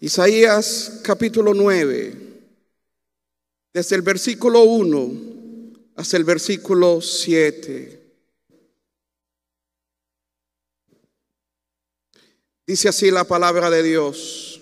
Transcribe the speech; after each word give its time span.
Isaías 0.00 1.00
capítulo 1.02 1.54
9, 1.54 2.14
desde 3.74 3.96
el 3.96 4.02
versículo 4.02 4.62
1 4.62 5.92
hasta 5.96 6.16
el 6.16 6.22
versículo 6.22 7.00
7. 7.00 8.00
Dice 12.64 12.88
así 12.88 13.10
la 13.10 13.24
palabra 13.24 13.70
de 13.70 13.82
Dios. 13.82 14.60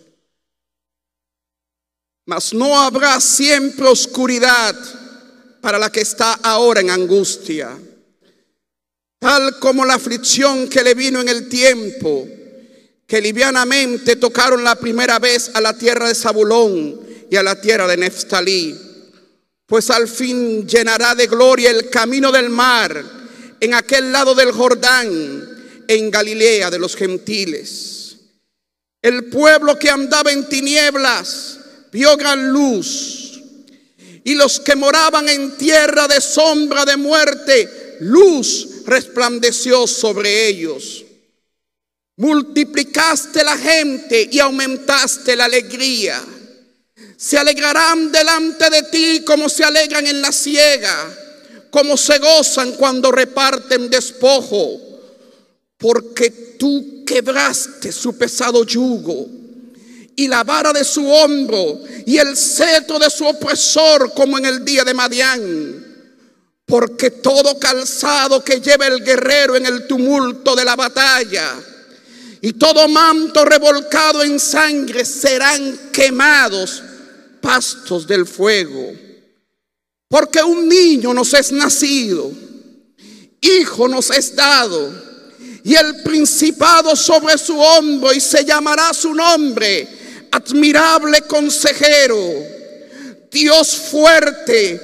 Mas 2.24 2.54
no 2.54 2.80
habrá 2.80 3.20
siempre 3.20 3.86
oscuridad 3.86 4.74
para 5.60 5.78
la 5.78 5.92
que 5.92 6.00
está 6.00 6.32
ahora 6.34 6.80
en 6.80 6.88
angustia, 6.88 7.78
tal 9.18 9.58
como 9.58 9.84
la 9.84 9.94
aflicción 9.94 10.66
que 10.66 10.82
le 10.82 10.94
vino 10.94 11.20
en 11.20 11.28
el 11.28 11.50
tiempo 11.50 12.26
que 13.06 13.20
livianamente 13.20 14.16
tocaron 14.16 14.64
la 14.64 14.74
primera 14.74 15.18
vez 15.18 15.50
a 15.54 15.60
la 15.60 15.76
tierra 15.76 16.08
de 16.08 16.14
Zabulón 16.14 17.00
y 17.30 17.36
a 17.36 17.42
la 17.42 17.60
tierra 17.60 17.86
de 17.86 17.96
Neftalí. 17.96 18.76
Pues 19.66 19.90
al 19.90 20.08
fin 20.08 20.66
llenará 20.66 21.14
de 21.14 21.26
gloria 21.26 21.70
el 21.70 21.88
camino 21.88 22.32
del 22.32 22.50
mar 22.50 23.04
en 23.60 23.74
aquel 23.74 24.12
lado 24.12 24.34
del 24.34 24.52
Jordán, 24.52 25.84
en 25.88 26.10
Galilea 26.10 26.70
de 26.70 26.78
los 26.78 26.96
gentiles. 26.96 28.16
El 29.00 29.26
pueblo 29.26 29.78
que 29.78 29.88
andaba 29.88 30.32
en 30.32 30.48
tinieblas 30.48 31.60
vio 31.92 32.16
gran 32.16 32.48
luz. 32.52 33.40
Y 34.24 34.34
los 34.34 34.58
que 34.58 34.74
moraban 34.74 35.28
en 35.28 35.56
tierra 35.56 36.08
de 36.08 36.20
sombra 36.20 36.84
de 36.84 36.96
muerte, 36.96 37.98
luz 38.00 38.84
resplandeció 38.84 39.86
sobre 39.86 40.48
ellos. 40.48 41.05
Multiplicaste 42.16 43.44
la 43.44 43.56
gente 43.58 44.28
y 44.30 44.38
aumentaste 44.38 45.36
la 45.36 45.44
alegría. 45.44 46.22
Se 47.16 47.36
alegrarán 47.36 48.10
delante 48.10 48.70
de 48.70 48.82
ti 48.84 49.22
como 49.24 49.48
se 49.48 49.64
alegran 49.64 50.06
en 50.06 50.22
la 50.22 50.32
siega, 50.32 51.14
como 51.70 51.96
se 51.96 52.18
gozan 52.18 52.72
cuando 52.72 53.12
reparten 53.12 53.90
despojo, 53.90 54.80
porque 55.76 56.30
tú 56.58 57.04
quebraste 57.04 57.92
su 57.92 58.16
pesado 58.16 58.64
yugo 58.64 59.28
y 60.16 60.28
la 60.28 60.42
vara 60.42 60.72
de 60.72 60.84
su 60.84 61.06
hombro 61.06 61.80
y 62.06 62.16
el 62.16 62.34
cetro 62.34 62.98
de 62.98 63.10
su 63.10 63.26
opresor 63.26 64.14
como 64.14 64.38
en 64.38 64.46
el 64.46 64.64
día 64.64 64.84
de 64.84 64.94
Madián. 64.94 65.84
Porque 66.64 67.10
todo 67.10 67.58
calzado 67.58 68.42
que 68.42 68.60
lleva 68.60 68.86
el 68.86 69.04
guerrero 69.04 69.54
en 69.54 69.66
el 69.66 69.86
tumulto 69.86 70.56
de 70.56 70.64
la 70.64 70.74
batalla, 70.74 71.54
y 72.40 72.52
todo 72.54 72.88
manto 72.88 73.44
revolcado 73.44 74.22
en 74.22 74.38
sangre 74.38 75.04
serán 75.04 75.90
quemados 75.92 76.82
pastos 77.40 78.06
del 78.06 78.26
fuego. 78.26 78.92
Porque 80.08 80.42
un 80.42 80.68
niño 80.68 81.12
nos 81.12 81.34
es 81.34 81.52
nacido, 81.52 82.30
hijo 83.40 83.88
nos 83.88 84.10
es 84.10 84.34
dado, 84.36 84.92
y 85.64 85.74
el 85.74 86.02
principado 86.02 86.94
sobre 86.94 87.36
su 87.38 87.58
hombro, 87.58 88.12
y 88.12 88.20
se 88.20 88.44
llamará 88.44 88.94
su 88.94 89.12
nombre, 89.12 89.88
admirable 90.30 91.22
consejero, 91.22 92.18
Dios 93.30 93.76
fuerte, 93.90 94.80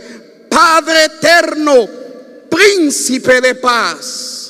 Padre 0.48 1.04
eterno, 1.04 1.88
príncipe 2.50 3.40
de 3.40 3.54
paz. 3.54 4.41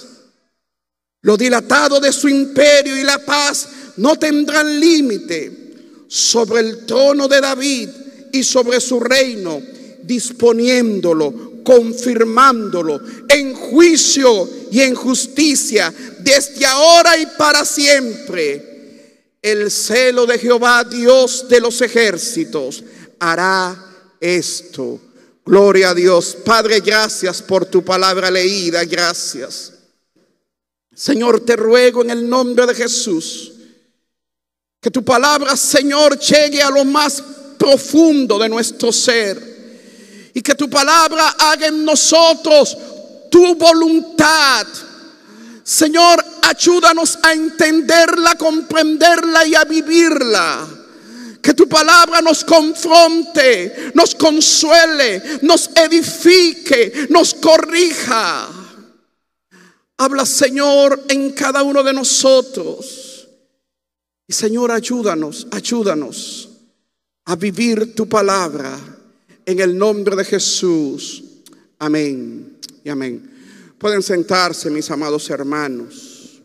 Lo 1.22 1.36
dilatado 1.36 2.00
de 2.00 2.12
su 2.12 2.28
imperio 2.28 2.96
y 2.96 3.04
la 3.04 3.18
paz 3.18 3.68
no 3.96 4.16
tendrán 4.16 4.80
límite 4.80 6.04
sobre 6.08 6.60
el 6.60 6.84
trono 6.84 7.28
de 7.28 7.40
David 7.40 7.88
y 8.32 8.42
sobre 8.42 8.80
su 8.80 8.98
reino, 8.98 9.62
disponiéndolo, 10.02 11.62
confirmándolo 11.64 13.00
en 13.28 13.54
juicio 13.54 14.48
y 14.72 14.80
en 14.80 14.96
justicia 14.96 15.94
desde 16.18 16.66
ahora 16.66 17.16
y 17.16 17.26
para 17.38 17.64
siempre. 17.64 18.70
El 19.40 19.70
celo 19.70 20.26
de 20.26 20.38
Jehová, 20.38 20.84
Dios 20.84 21.46
de 21.48 21.60
los 21.60 21.80
ejércitos, 21.82 22.82
hará 23.20 23.76
esto. 24.20 25.00
Gloria 25.44 25.90
a 25.90 25.94
Dios. 25.94 26.36
Padre, 26.44 26.80
gracias 26.80 27.42
por 27.42 27.66
tu 27.66 27.84
palabra 27.84 28.30
leída. 28.30 28.84
Gracias. 28.84 29.72
Señor, 30.94 31.40
te 31.40 31.56
ruego 31.56 32.02
en 32.02 32.10
el 32.10 32.28
nombre 32.28 32.66
de 32.66 32.74
Jesús 32.74 33.52
que 34.82 34.90
tu 34.90 35.04
palabra, 35.04 35.56
Señor, 35.56 36.18
llegue 36.18 36.60
a 36.60 36.68
lo 36.68 36.84
más 36.84 37.22
profundo 37.56 38.36
de 38.36 38.48
nuestro 38.48 38.90
ser 38.90 39.40
y 40.34 40.42
que 40.42 40.56
tu 40.56 40.68
palabra 40.68 41.36
haga 41.38 41.68
en 41.68 41.84
nosotros 41.84 42.76
tu 43.30 43.54
voluntad. 43.54 44.66
Señor, 45.62 46.24
ayúdanos 46.42 47.16
a 47.22 47.32
entenderla, 47.32 48.34
comprenderla 48.34 49.46
y 49.46 49.54
a 49.54 49.62
vivirla. 49.64 50.68
Que 51.40 51.54
tu 51.54 51.68
palabra 51.68 52.20
nos 52.20 52.42
confronte, 52.42 53.92
nos 53.94 54.16
consuele, 54.16 55.38
nos 55.42 55.70
edifique, 55.76 57.06
nos 57.08 57.34
corrija. 57.34 58.61
Habla, 59.98 60.26
Señor, 60.26 61.04
en 61.08 61.32
cada 61.32 61.62
uno 61.62 61.82
de 61.82 61.92
nosotros. 61.92 63.28
Y 64.26 64.32
Señor, 64.32 64.70
ayúdanos, 64.70 65.46
ayúdanos 65.50 66.48
a 67.24 67.36
vivir 67.36 67.94
tu 67.94 68.08
palabra 68.08 68.78
en 69.44 69.60
el 69.60 69.76
nombre 69.76 70.16
de 70.16 70.24
Jesús. 70.24 71.22
Amén 71.78 72.58
y 72.84 72.88
amén. 72.88 73.74
Pueden 73.78 74.02
sentarse, 74.02 74.70
mis 74.70 74.90
amados 74.90 75.28
hermanos. 75.30 76.42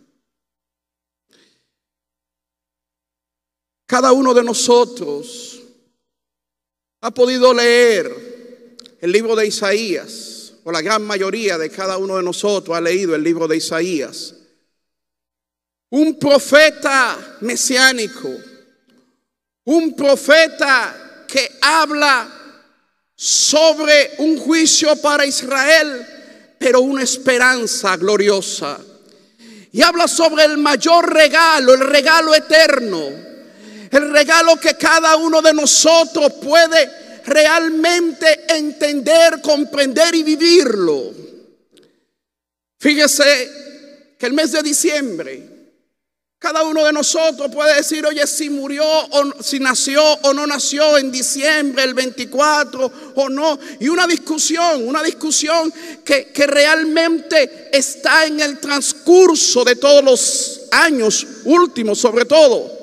Cada 3.85 4.11
uno 4.11 4.33
de 4.33 4.43
nosotros 4.43 5.61
ha 7.01 7.11
podido 7.11 7.53
leer 7.53 8.77
el 8.99 9.11
libro 9.11 9.35
de 9.35 9.47
Isaías 9.47 10.36
o 10.67 10.71
la 10.71 10.81
gran 10.81 11.01
mayoría 11.01 11.57
de 11.57 11.69
cada 11.69 11.97
uno 11.97 12.17
de 12.17 12.23
nosotros 12.23 12.75
ha 12.75 12.81
leído 12.81 13.15
el 13.15 13.23
libro 13.23 13.47
de 13.47 13.55
Isaías. 13.55 14.33
Un 15.91 16.19
profeta 16.19 17.37
mesiánico, 17.39 18.29
un 19.63 19.95
profeta 19.95 21.23
que 21.25 21.57
habla 21.61 22.27
sobre 23.15 24.15
un 24.17 24.37
juicio 24.37 24.97
para 24.97 25.25
Israel, 25.25 26.05
pero 26.59 26.81
una 26.81 27.03
esperanza 27.03 27.95
gloriosa. 27.95 28.77
Y 29.71 29.81
habla 29.81 30.05
sobre 30.05 30.43
el 30.43 30.57
mayor 30.57 31.13
regalo, 31.13 31.75
el 31.75 31.79
regalo 31.79 32.35
eterno, 32.35 33.07
el 33.89 34.11
regalo 34.11 34.57
que 34.57 34.75
cada 34.75 35.15
uno 35.15 35.41
de 35.41 35.53
nosotros 35.53 36.33
puede 36.43 37.06
realmente 37.27 38.45
entender, 38.55 39.41
comprender 39.41 40.15
y 40.15 40.23
vivirlo. 40.23 41.13
Fíjese 42.79 44.15
que 44.17 44.25
el 44.25 44.33
mes 44.33 44.53
de 44.53 44.63
diciembre, 44.63 45.57
cada 46.39 46.63
uno 46.63 46.85
de 46.85 46.93
nosotros 46.93 47.51
puede 47.51 47.75
decir, 47.75 48.05
oye, 48.05 48.25
si 48.27 48.49
murió 48.49 48.85
o 48.85 49.43
si 49.43 49.59
nació 49.59 50.01
o 50.21 50.33
no 50.33 50.47
nació 50.47 50.97
en 50.97 51.11
diciembre, 51.11 51.83
el 51.83 51.95
24 51.95 52.91
o 53.15 53.29
no. 53.29 53.59
Y 53.79 53.89
una 53.89 54.07
discusión, 54.07 54.87
una 54.87 55.03
discusión 55.03 55.73
que, 56.05 56.27
que 56.27 56.47
realmente 56.47 57.69
está 57.73 58.25
en 58.25 58.39
el 58.39 58.59
transcurso 58.59 59.65
de 59.65 59.75
todos 59.75 60.03
los 60.03 60.61
años 60.71 61.27
últimos, 61.43 61.99
sobre 61.99 62.25
todo. 62.25 62.76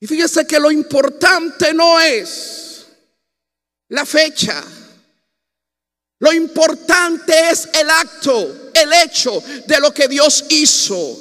Y 0.00 0.06
fíjese 0.06 0.46
que 0.46 0.58
lo 0.58 0.70
importante 0.70 1.74
no 1.74 2.00
es 2.00 2.86
la 3.88 4.06
fecha. 4.06 4.64
Lo 6.20 6.32
importante 6.32 7.50
es 7.50 7.68
el 7.74 7.88
acto, 7.90 8.70
el 8.74 8.92
hecho 9.04 9.42
de 9.66 9.80
lo 9.80 9.92
que 9.92 10.08
Dios 10.08 10.44
hizo. 10.48 11.18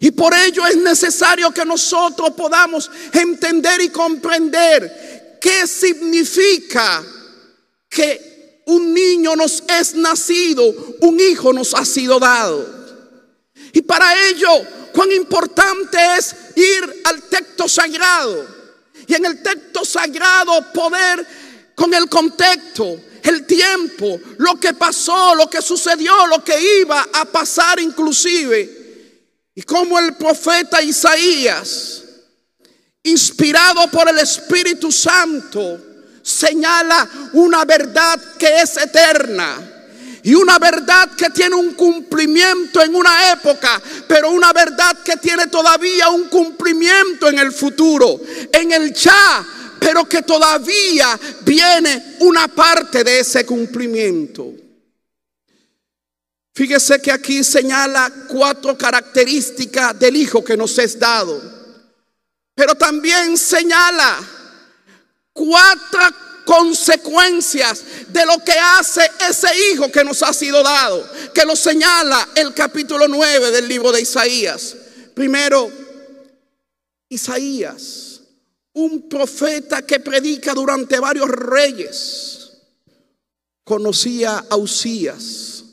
Y 0.00 0.10
por 0.10 0.34
ello 0.34 0.66
es 0.66 0.76
necesario 0.76 1.50
que 1.52 1.64
nosotros 1.64 2.30
podamos 2.30 2.90
entender 3.12 3.80
y 3.80 3.88
comprender 3.88 5.38
qué 5.40 5.66
significa 5.66 7.04
que 7.88 8.62
un 8.66 8.92
niño 8.92 9.36
nos 9.36 9.62
es 9.68 9.94
nacido, 9.94 10.64
un 11.00 11.20
hijo 11.20 11.52
nos 11.52 11.74
ha 11.74 11.84
sido 11.84 12.18
dado. 12.18 12.82
Y 13.72 13.82
para 13.82 14.28
ello 14.28 14.48
cuán 14.92 15.10
importante 15.12 15.98
es 16.18 16.34
ir 16.56 17.02
al 17.04 17.22
texto 17.22 17.68
sagrado 17.68 18.46
y 19.06 19.14
en 19.14 19.24
el 19.24 19.42
texto 19.42 19.84
sagrado 19.84 20.72
poder 20.72 21.26
con 21.74 21.92
el 21.94 22.08
contexto, 22.08 23.00
el 23.22 23.46
tiempo, 23.46 24.20
lo 24.38 24.58
que 24.58 24.74
pasó, 24.74 25.34
lo 25.34 25.48
que 25.48 25.62
sucedió, 25.62 26.26
lo 26.26 26.42
que 26.44 26.80
iba 26.80 27.06
a 27.12 27.24
pasar 27.24 27.80
inclusive. 27.80 28.80
Y 29.54 29.62
como 29.62 29.98
el 29.98 30.14
profeta 30.16 30.82
Isaías 30.82 32.02
inspirado 33.02 33.90
por 33.90 34.08
el 34.08 34.18
Espíritu 34.18 34.92
Santo, 34.92 35.80
señala 36.22 37.08
una 37.32 37.64
verdad 37.64 38.20
que 38.38 38.60
es 38.60 38.76
eterna. 38.76 39.71
Y 40.24 40.34
una 40.34 40.58
verdad 40.58 41.10
que 41.16 41.30
tiene 41.30 41.56
un 41.56 41.74
cumplimiento 41.74 42.80
en 42.80 42.94
una 42.94 43.32
época, 43.32 43.82
pero 44.06 44.30
una 44.30 44.52
verdad 44.52 44.98
que 45.04 45.16
tiene 45.16 45.48
todavía 45.48 46.10
un 46.10 46.28
cumplimiento 46.28 47.28
en 47.28 47.38
el 47.40 47.52
futuro, 47.52 48.20
en 48.52 48.70
el 48.70 48.94
ya, 48.94 49.44
pero 49.80 50.04
que 50.04 50.22
todavía 50.22 51.18
viene 51.40 52.16
una 52.20 52.46
parte 52.46 53.02
de 53.02 53.20
ese 53.20 53.44
cumplimiento. 53.44 54.52
Fíjese 56.54 57.00
que 57.00 57.10
aquí 57.10 57.42
señala 57.42 58.12
cuatro 58.28 58.78
características 58.78 59.98
del 59.98 60.16
Hijo 60.16 60.44
que 60.44 60.56
nos 60.56 60.78
es 60.78 60.98
dado, 60.98 61.40
pero 62.54 62.76
también 62.76 63.36
señala 63.36 64.20
cuatro 65.32 66.00
consecuencias 66.44 67.84
de 68.08 68.26
lo 68.26 68.38
que 68.44 68.52
hace 68.52 69.02
ese 69.28 69.48
hijo 69.72 69.90
que 69.90 70.04
nos 70.04 70.22
ha 70.22 70.32
sido 70.32 70.62
dado, 70.62 71.08
que 71.34 71.44
lo 71.44 71.56
señala 71.56 72.28
el 72.34 72.52
capítulo 72.54 73.08
9 73.08 73.50
del 73.50 73.68
libro 73.68 73.92
de 73.92 74.02
Isaías. 74.02 74.76
Primero, 75.14 75.70
Isaías, 77.08 78.20
un 78.74 79.08
profeta 79.08 79.82
que 79.82 80.00
predica 80.00 80.54
durante 80.54 80.98
varios 80.98 81.28
reyes, 81.28 82.50
conocía 83.64 84.44
a 84.48 84.56
Usías, 84.56 85.64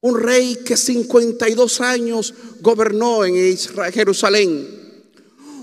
un 0.00 0.20
rey 0.20 0.56
que 0.56 0.76
52 0.76 1.80
años 1.80 2.34
gobernó 2.60 3.24
en 3.24 3.56
Jerusalén. 3.92 4.82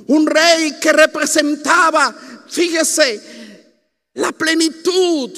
Un 0.08 0.26
rey 0.26 0.80
que 0.82 0.92
representaba, 0.92 2.16
fíjese, 2.50 3.41
la 4.14 4.32
plenitud. 4.32 5.32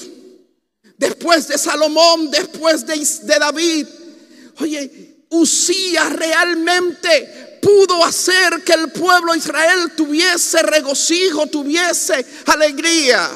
Después 0.98 1.48
de 1.48 1.58
Salomón, 1.58 2.32
después 2.32 2.86
de, 2.86 3.40
David. 3.40 3.88
Oye, 4.60 5.26
Usías 5.30 6.14
realmente 6.14 7.60
pudo 7.62 8.04
hacer 8.06 8.64
que 8.64 8.74
el 8.74 8.92
pueblo 8.92 9.34
de 9.34 9.40
Israel 9.40 9.92
tuviese 9.96 10.62
regocijo, 10.62 11.48
tuviese 11.48 12.26
alegría. 12.46 13.30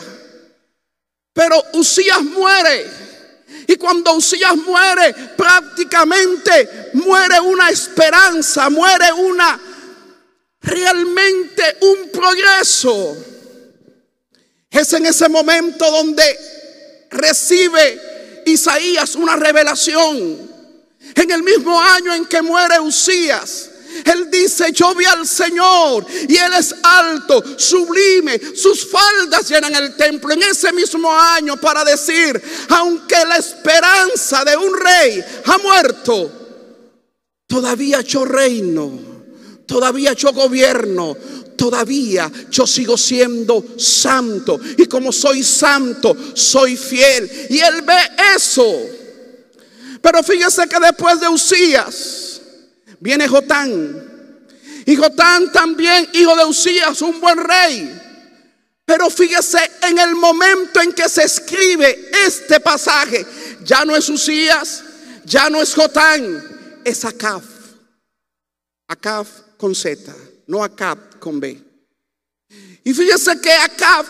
Pero 1.33 1.61
Usías 1.73 2.21
muere. 2.21 3.07
Y 3.67 3.75
cuando 3.75 4.13
Usías 4.13 4.55
muere, 4.55 5.13
prácticamente 5.35 6.91
muere 6.93 7.39
una 7.39 7.69
esperanza, 7.69 8.69
muere 8.69 9.11
una 9.13 9.59
realmente 10.61 11.77
un 11.81 12.09
progreso. 12.11 13.17
Es 14.69 14.93
en 14.93 15.05
ese 15.05 15.29
momento 15.29 15.89
donde 15.89 16.23
recibe 17.09 18.43
Isaías 18.45 19.15
una 19.15 19.35
revelación. 19.35 20.57
En 21.15 21.31
el 21.31 21.43
mismo 21.43 21.81
año 21.81 22.13
en 22.13 22.25
que 22.25 22.41
muere 22.41 22.79
Usías, 22.79 23.69
él 24.05 24.29
dice, 24.29 24.71
yo 24.71 24.93
vi 24.95 25.05
al 25.05 25.27
Señor 25.27 26.05
y 26.27 26.35
Él 26.35 26.53
es 26.57 26.75
alto, 26.83 27.43
sublime, 27.57 28.39
sus 28.55 28.89
faldas 28.89 29.49
llenan 29.49 29.73
el 29.75 29.95
templo 29.95 30.33
en 30.33 30.43
ese 30.43 30.71
mismo 30.73 31.11
año 31.11 31.57
para 31.57 31.83
decir, 31.83 32.41
aunque 32.69 33.15
la 33.25 33.37
esperanza 33.37 34.43
de 34.45 34.55
un 34.55 34.77
rey 34.77 35.23
ha 35.45 35.57
muerto, 35.57 36.31
todavía 37.47 38.01
yo 38.01 38.25
reino, 38.25 38.91
todavía 39.65 40.13
yo 40.13 40.31
gobierno, 40.33 41.15
todavía 41.57 42.31
yo 42.49 42.65
sigo 42.65 42.97
siendo 42.97 43.63
santo. 43.77 44.59
Y 44.77 44.85
como 44.85 45.11
soy 45.11 45.43
santo, 45.43 46.15
soy 46.33 46.77
fiel. 46.77 47.29
Y 47.49 47.59
él 47.59 47.81
ve 47.81 47.97
eso. 48.35 48.65
Pero 50.01 50.23
fíjese 50.23 50.67
que 50.67 50.79
después 50.79 51.19
de 51.19 51.27
Usías 51.27 52.41
viene 52.99 53.27
Jotán. 53.27 54.05
Y 54.85 54.95
Jotán 54.95 55.51
también, 55.51 56.07
hijo 56.13 56.35
de 56.35 56.45
Usías, 56.45 57.01
un 57.01 57.19
buen 57.19 57.39
rey. 57.39 58.01
Pero 58.85 59.09
fíjese 59.09 59.59
en 59.81 59.99
el 59.99 60.15
momento 60.15 60.79
en 60.79 60.93
que 60.93 61.09
se 61.09 61.23
escribe 61.23 62.09
este 62.25 62.61
pasaje, 62.61 63.25
ya 63.65 63.83
no 63.83 63.97
es 63.97 64.07
Usías, 64.07 64.81
ya 65.25 65.49
no 65.49 65.61
es 65.61 65.75
Jotán, 65.75 66.81
es 66.85 67.03
Acab. 67.03 67.41
Acab 68.87 69.27
con 69.57 69.75
Z, 69.75 70.15
no 70.47 70.63
Acab 70.63 71.06
con 71.19 71.39
B. 71.39 71.61
Y 72.83 72.93
fíjese 72.93 73.39
que 73.41 73.51
Acab, 73.51 74.05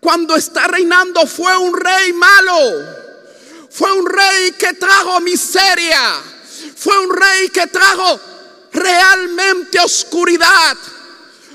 cuando 0.00 0.36
está 0.36 0.66
reinando, 0.68 1.26
fue 1.26 1.56
un 1.56 1.74
rey 1.78 2.12
malo. 2.12 2.58
Fue 3.70 3.92
un 3.92 4.06
rey 4.06 4.52
que 4.52 4.74
trajo 4.74 5.20
miseria. 5.20 6.20
Fue 6.76 6.98
un 6.98 7.14
rey 7.14 7.48
que 7.50 7.66
trajo 7.68 8.20
realmente 8.72 9.78
oscuridad. 9.78 10.76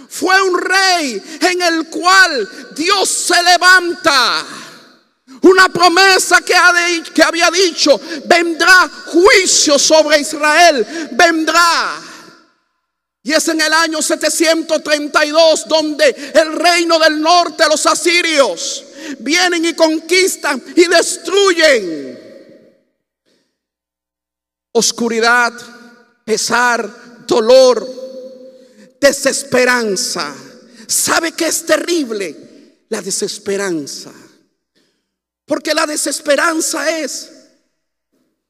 Fue 0.10 0.42
un 0.42 0.60
rey 0.60 1.40
en 1.42 1.62
el 1.62 1.90
cual 1.90 2.74
Dios 2.75 3.10
se 3.10 3.42
levanta. 3.44 4.46
Una 5.42 5.69
promesa 5.69 6.42
que, 6.42 6.56
que 7.13 7.22
había 7.22 7.52
dicho, 7.52 8.00
vendrá 8.25 8.90
juicio 9.07 9.78
sobre 9.78 10.19
Israel, 10.19 11.10
vendrá. 11.12 12.02
Y 13.25 13.33
es 13.33 13.48
en 13.48 13.60
el 13.60 13.74
año 13.74 14.04
732 14.04 15.68
donde 15.68 16.31
el 16.36 16.54
reino 16.54 17.00
del 17.00 17.19
norte, 17.19 17.63
los 17.68 17.83
asirios, 17.88 18.86
vienen 19.18 19.66
y 19.66 19.74
conquistan 19.74 20.63
y 20.75 20.86
destruyen. 20.86 22.19
Oscuridad, 24.74 25.54
pesar, 26.24 27.25
dolor, 27.25 28.94
desesperanza. 29.01 30.31
¿Sabe 30.86 31.31
qué 31.31 31.48
es 31.48 31.66
terrible? 31.66 32.75
La 32.89 33.01
desesperanza. 33.01 34.13
Porque 35.45 35.74
la 35.74 35.88
desesperanza 35.88 37.00
es, 37.00 37.31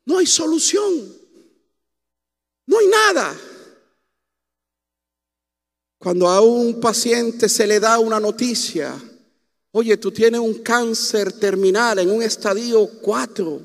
no 0.03 0.17
hay 0.17 0.27
solución, 0.27 1.17
no 2.65 2.77
hay 2.77 2.87
nada. 2.87 3.33
Cuando 6.05 6.29
a 6.29 6.39
un 6.39 6.79
paciente 6.79 7.49
se 7.49 7.65
le 7.65 7.79
da 7.79 7.97
una 7.97 8.19
noticia, 8.19 8.93
oye, 9.71 9.97
tú 9.97 10.11
tienes 10.11 10.39
un 10.39 10.61
cáncer 10.61 11.33
terminal 11.33 11.97
en 11.97 12.11
un 12.11 12.21
estadio 12.21 12.87
4, 13.01 13.61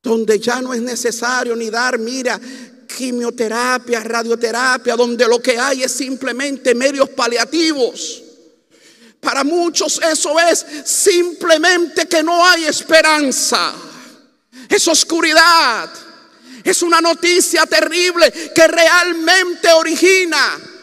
donde 0.00 0.38
ya 0.38 0.62
no 0.62 0.72
es 0.72 0.80
necesario 0.80 1.56
ni 1.56 1.68
dar, 1.68 1.98
mira, 1.98 2.40
quimioterapia, 2.86 3.98
radioterapia, 4.04 4.94
donde 4.94 5.26
lo 5.26 5.42
que 5.42 5.58
hay 5.58 5.82
es 5.82 5.90
simplemente 5.90 6.76
medios 6.76 7.08
paliativos. 7.08 8.22
Para 9.18 9.42
muchos 9.42 10.00
eso 10.00 10.38
es 10.38 10.64
simplemente 10.84 12.06
que 12.06 12.22
no 12.22 12.46
hay 12.46 12.66
esperanza. 12.66 13.74
Es 14.68 14.86
oscuridad. 14.86 15.90
Es 16.62 16.82
una 16.82 17.00
noticia 17.00 17.66
terrible 17.66 18.32
que 18.54 18.68
realmente 18.68 19.72
origina 19.72 20.76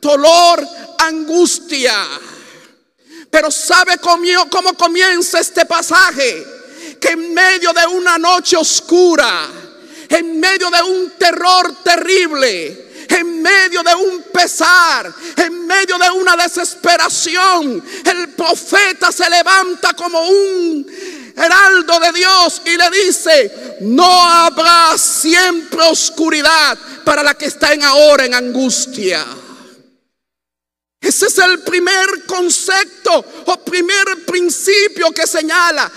dolor, 0.00 0.66
angustia. 0.98 1.94
Pero 3.30 3.50
¿sabe 3.50 3.98
cómo, 3.98 4.74
comienza 4.74 5.40
este 5.40 5.66
pasaje? 5.66 6.46
Que 7.00 7.08
en 7.10 7.34
medio 7.34 7.72
de 7.72 7.86
una 7.86 8.18
noche 8.18 8.56
oscura, 8.56 9.46
en 10.08 10.40
medio 10.40 10.70
de 10.70 10.82
un 10.82 11.10
terror 11.18 11.82
terrible, 11.82 12.86
en 13.08 13.42
medio 13.42 13.82
de 13.82 13.94
un 13.94 14.22
pesar, 14.32 15.12
en 15.36 15.66
medio 15.66 15.98
de 15.98 16.10
una 16.10 16.36
desesperación, 16.36 17.84
el 18.04 18.28
profeta 18.30 19.12
se 19.12 19.28
levanta 19.28 19.92
como 19.94 20.28
un 20.28 20.86
heraldo 21.36 22.00
de 22.00 22.12
Dios 22.12 22.62
y 22.64 22.76
le 22.76 22.90
dice, 22.90 23.78
no 23.82 24.24
habrá 24.24 24.96
siempre 24.96 25.82
oscuridad 25.82 26.78
para 27.04 27.22
la 27.22 27.34
que 27.34 27.46
está 27.46 27.74
en 27.74 27.84
ahora 27.84 28.24
en 28.24 28.34
angustia. 28.34 29.24
Ese 31.06 31.26
es 31.26 31.38
el 31.38 31.60
primer 31.60 32.24
concepto 32.26 33.24
o 33.44 33.56
primer 33.64 34.26
principio 34.26 35.12
que 35.12 35.24
señala. 35.24 35.88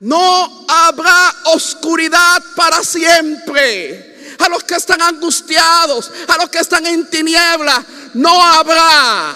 No 0.00 0.66
habrá 0.66 1.32
oscuridad 1.44 2.42
para 2.56 2.82
siempre. 2.82 4.34
A 4.40 4.48
los 4.48 4.64
que 4.64 4.74
están 4.74 5.00
angustiados, 5.00 6.10
a 6.26 6.36
los 6.38 6.50
que 6.50 6.58
están 6.58 6.84
en 6.86 7.08
tiniebla, 7.08 7.86
no 8.14 8.42
habrá. 8.42 9.32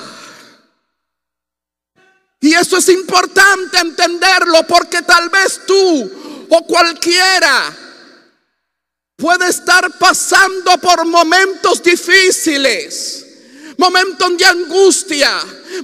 Y 2.41 2.55
eso 2.55 2.79
es 2.79 2.89
importante 2.89 3.79
entenderlo 3.79 4.67
porque 4.67 5.03
tal 5.03 5.29
vez 5.29 5.61
tú 5.69 6.47
o 6.49 6.67
cualquiera 6.67 7.77
puede 9.15 9.51
estar 9.51 9.89
pasando 9.99 10.77
por 10.79 11.07
momentos 11.07 11.81
difíciles 11.81 13.06
momentos 13.77 14.37
de 14.37 14.45
angustia, 14.45 15.31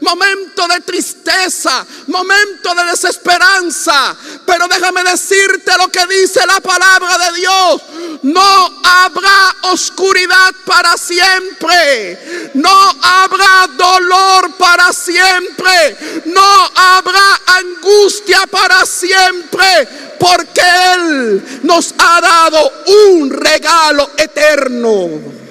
momentos 0.01 0.69
de 0.69 0.81
tristeza, 0.81 1.87
momentos 2.07 2.77
de 2.77 2.85
desesperanza. 2.85 4.17
Pero 4.47 4.69
déjame 4.69 5.05
decirte 5.05 5.73
lo 5.79 5.89
que 5.89 6.07
dice 6.07 6.41
la 6.47 6.61
palabra 6.61 7.19
de 7.19 7.41
Dios. 7.41 7.83
No 8.23 8.81
habrá 8.83 9.57
oscuridad 9.73 10.55
para 10.65 10.97
siempre. 10.97 12.51
No 12.55 12.97
habrá 13.03 13.69
dolor 13.77 14.53
para 14.57 14.93
siempre. 14.93 16.23
No 16.27 16.71
habrá 16.75 17.41
angustia 17.47 18.47
para 18.47 18.87
siempre. 18.87 19.89
Porque 20.19 20.63
Él 20.95 21.61
nos 21.65 21.95
ha 21.99 22.21
dado 22.21 22.73
un 22.87 23.31
regalo 23.31 24.11
eterno. 24.17 25.42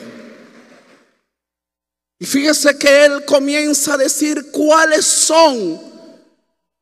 Y 2.22 2.26
fíjese 2.28 2.78
que 2.78 3.06
él 3.06 3.26
comienza 3.26 3.96
a 3.96 3.98
decir 3.98 4.52
cuáles 4.52 5.04
son 5.08 5.82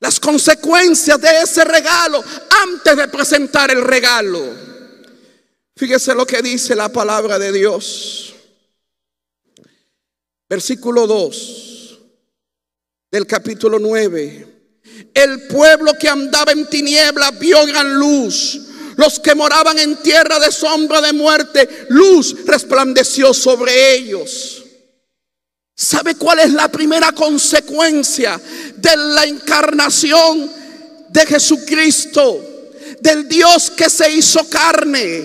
las 0.01 0.19
consecuencias 0.19 1.21
de 1.21 1.29
ese 1.43 1.63
regalo 1.63 2.21
antes 2.61 2.97
de 2.97 3.07
presentar 3.07 3.71
el 3.71 3.81
regalo. 3.81 4.53
Fíjese 5.77 6.13
lo 6.13 6.25
que 6.25 6.41
dice 6.41 6.75
la 6.75 6.89
palabra 6.89 7.39
de 7.39 7.53
Dios. 7.53 8.35
Versículo 10.49 11.07
2 11.07 11.99
del 13.09 13.25
capítulo 13.25 13.79
9. 13.79 14.45
El 15.13 15.47
pueblo 15.47 15.93
que 15.97 16.09
andaba 16.09 16.51
en 16.51 16.67
tinieblas 16.67 17.39
vio 17.39 17.65
gran 17.65 17.97
luz. 17.97 18.59
Los 18.97 19.21
que 19.21 19.35
moraban 19.35 19.79
en 19.79 20.03
tierra 20.03 20.37
de 20.37 20.51
sombra 20.51 20.99
de 20.99 21.13
muerte, 21.13 21.87
luz 21.87 22.45
resplandeció 22.45 23.33
sobre 23.33 23.93
ellos. 23.95 24.65
¿Sabe 25.81 26.15
cuál 26.15 26.39
es 26.39 26.51
la 26.51 26.67
primera 26.67 27.13
consecuencia 27.13 28.37
de 28.75 28.97
la 28.97 29.23
encarnación 29.23 30.51
de 31.07 31.25
Jesucristo? 31.25 32.73
Del 32.99 33.29
Dios 33.29 33.71
que 33.71 33.89
se 33.89 34.11
hizo 34.11 34.43
carne. 34.49 35.23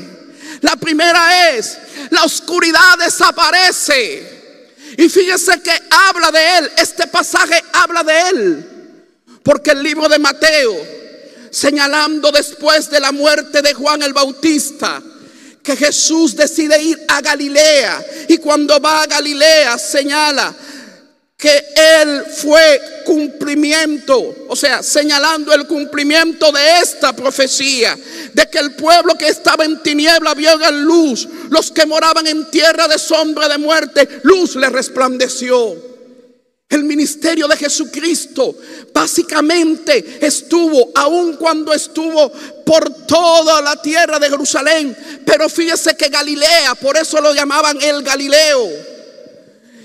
La 0.60 0.76
primera 0.76 1.50
es, 1.50 1.76
la 2.10 2.22
oscuridad 2.22 2.98
desaparece. 3.04 4.94
Y 4.96 5.08
fíjese 5.08 5.60
que 5.60 5.72
habla 5.90 6.30
de 6.30 6.58
él, 6.58 6.70
este 6.76 7.08
pasaje 7.08 7.60
habla 7.72 8.04
de 8.04 8.20
él. 8.28 8.68
Porque 9.42 9.72
el 9.72 9.82
libro 9.82 10.08
de 10.08 10.20
Mateo, 10.20 10.72
señalando 11.50 12.30
después 12.30 12.88
de 12.90 13.00
la 13.00 13.10
muerte 13.10 13.60
de 13.60 13.74
Juan 13.74 14.02
el 14.02 14.12
Bautista, 14.12 15.02
que 15.64 15.74
Jesús 15.74 16.36
decide 16.36 16.80
ir 16.80 17.02
a 17.08 17.22
Galilea 17.22 18.04
y 18.28 18.36
cuando 18.36 18.78
va 18.80 19.02
a 19.02 19.06
Galilea 19.06 19.78
señala 19.78 20.54
que 21.36 21.64
él 22.02 22.24
fue 22.36 23.02
cumplimiento, 23.04 24.46
o 24.48 24.54
sea, 24.54 24.82
señalando 24.82 25.52
el 25.52 25.66
cumplimiento 25.66 26.52
de 26.52 26.78
esta 26.80 27.14
profecía, 27.14 27.98
de 28.32 28.46
que 28.48 28.58
el 28.58 28.74
pueblo 28.74 29.16
que 29.16 29.28
estaba 29.28 29.64
en 29.64 29.82
tiniebla 29.82 30.34
vio 30.34 30.56
gran 30.58 30.84
luz, 30.84 31.26
los 31.50 31.70
que 31.70 31.86
moraban 31.86 32.26
en 32.26 32.50
tierra 32.50 32.86
de 32.86 32.98
sombra 32.98 33.48
de 33.48 33.58
muerte, 33.58 34.20
luz 34.22 34.56
le 34.56 34.68
resplandeció. 34.68 35.93
El 36.74 36.82
ministerio 36.82 37.46
de 37.46 37.56
Jesucristo 37.56 38.52
básicamente 38.92 40.18
estuvo, 40.20 40.90
aun 40.96 41.36
cuando 41.36 41.72
estuvo 41.72 42.32
por 42.66 43.06
toda 43.06 43.60
la 43.60 43.80
tierra 43.80 44.18
de 44.18 44.28
Jerusalén. 44.28 44.96
Pero 45.24 45.48
fíjese 45.48 45.96
que 45.96 46.08
Galilea, 46.08 46.74
por 46.74 46.96
eso 46.96 47.20
lo 47.20 47.32
llamaban 47.32 47.80
el 47.80 48.02
Galileo. 48.02 48.68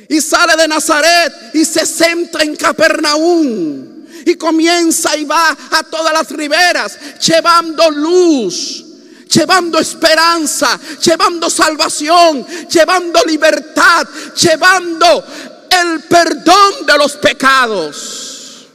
Y 0.07 0.19
sale 0.19 0.55
de 0.55 0.67
Nazaret 0.67 1.31
y 1.53 1.63
se 1.63 1.85
centra 1.85 2.43
en 2.43 2.55
Capernaum. 2.55 4.05
Y 4.25 4.33
comienza 4.33 5.15
y 5.15 5.25
va 5.25 5.55
a 5.69 5.83
todas 5.83 6.11
las 6.11 6.31
riberas 6.31 6.97
llevando 7.19 7.91
luz 7.91 8.85
llevando 9.29 9.77
esperanza, 9.77 10.79
llevando 11.03 11.51
salvación, 11.51 12.43
llevando 12.67 13.21
libertad, 13.25 14.07
llevando 14.35 15.23
el 15.69 16.03
perdón 16.03 16.85
de 16.85 16.97
los 16.97 17.15
pecados. 17.17 18.67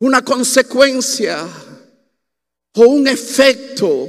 Una 0.00 0.24
consecuencia 0.24 1.46
o 2.74 2.80
un 2.82 3.08
efecto 3.08 4.08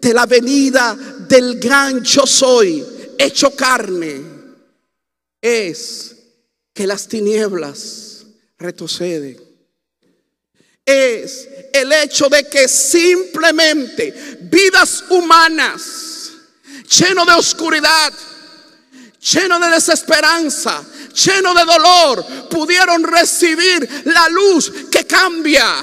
de 0.00 0.14
la 0.14 0.26
venida 0.26 0.96
del 1.28 1.58
gran 1.58 2.02
yo 2.02 2.26
soy 2.26 2.84
hecho 3.18 3.50
carne 3.54 4.22
es 5.40 6.16
que 6.72 6.86
las 6.86 7.06
tinieblas 7.06 8.24
retroceden. 8.58 9.40
Es 10.84 11.48
el 11.72 11.92
hecho 11.92 12.28
de 12.28 12.44
que 12.44 12.68
simplemente 12.68 14.38
vidas 14.42 15.04
humanas 15.10 16.32
lleno 16.86 17.24
de 17.24 17.32
oscuridad, 17.32 18.12
lleno 19.32 19.58
de 19.58 19.70
desesperanza, 19.70 20.84
lleno 21.12 21.54
de 21.54 21.64
dolor, 21.64 22.48
pudieron 22.48 23.02
recibir 23.02 24.02
la 24.04 24.28
luz 24.28 24.72
que 24.90 25.06
cambia. 25.06 25.82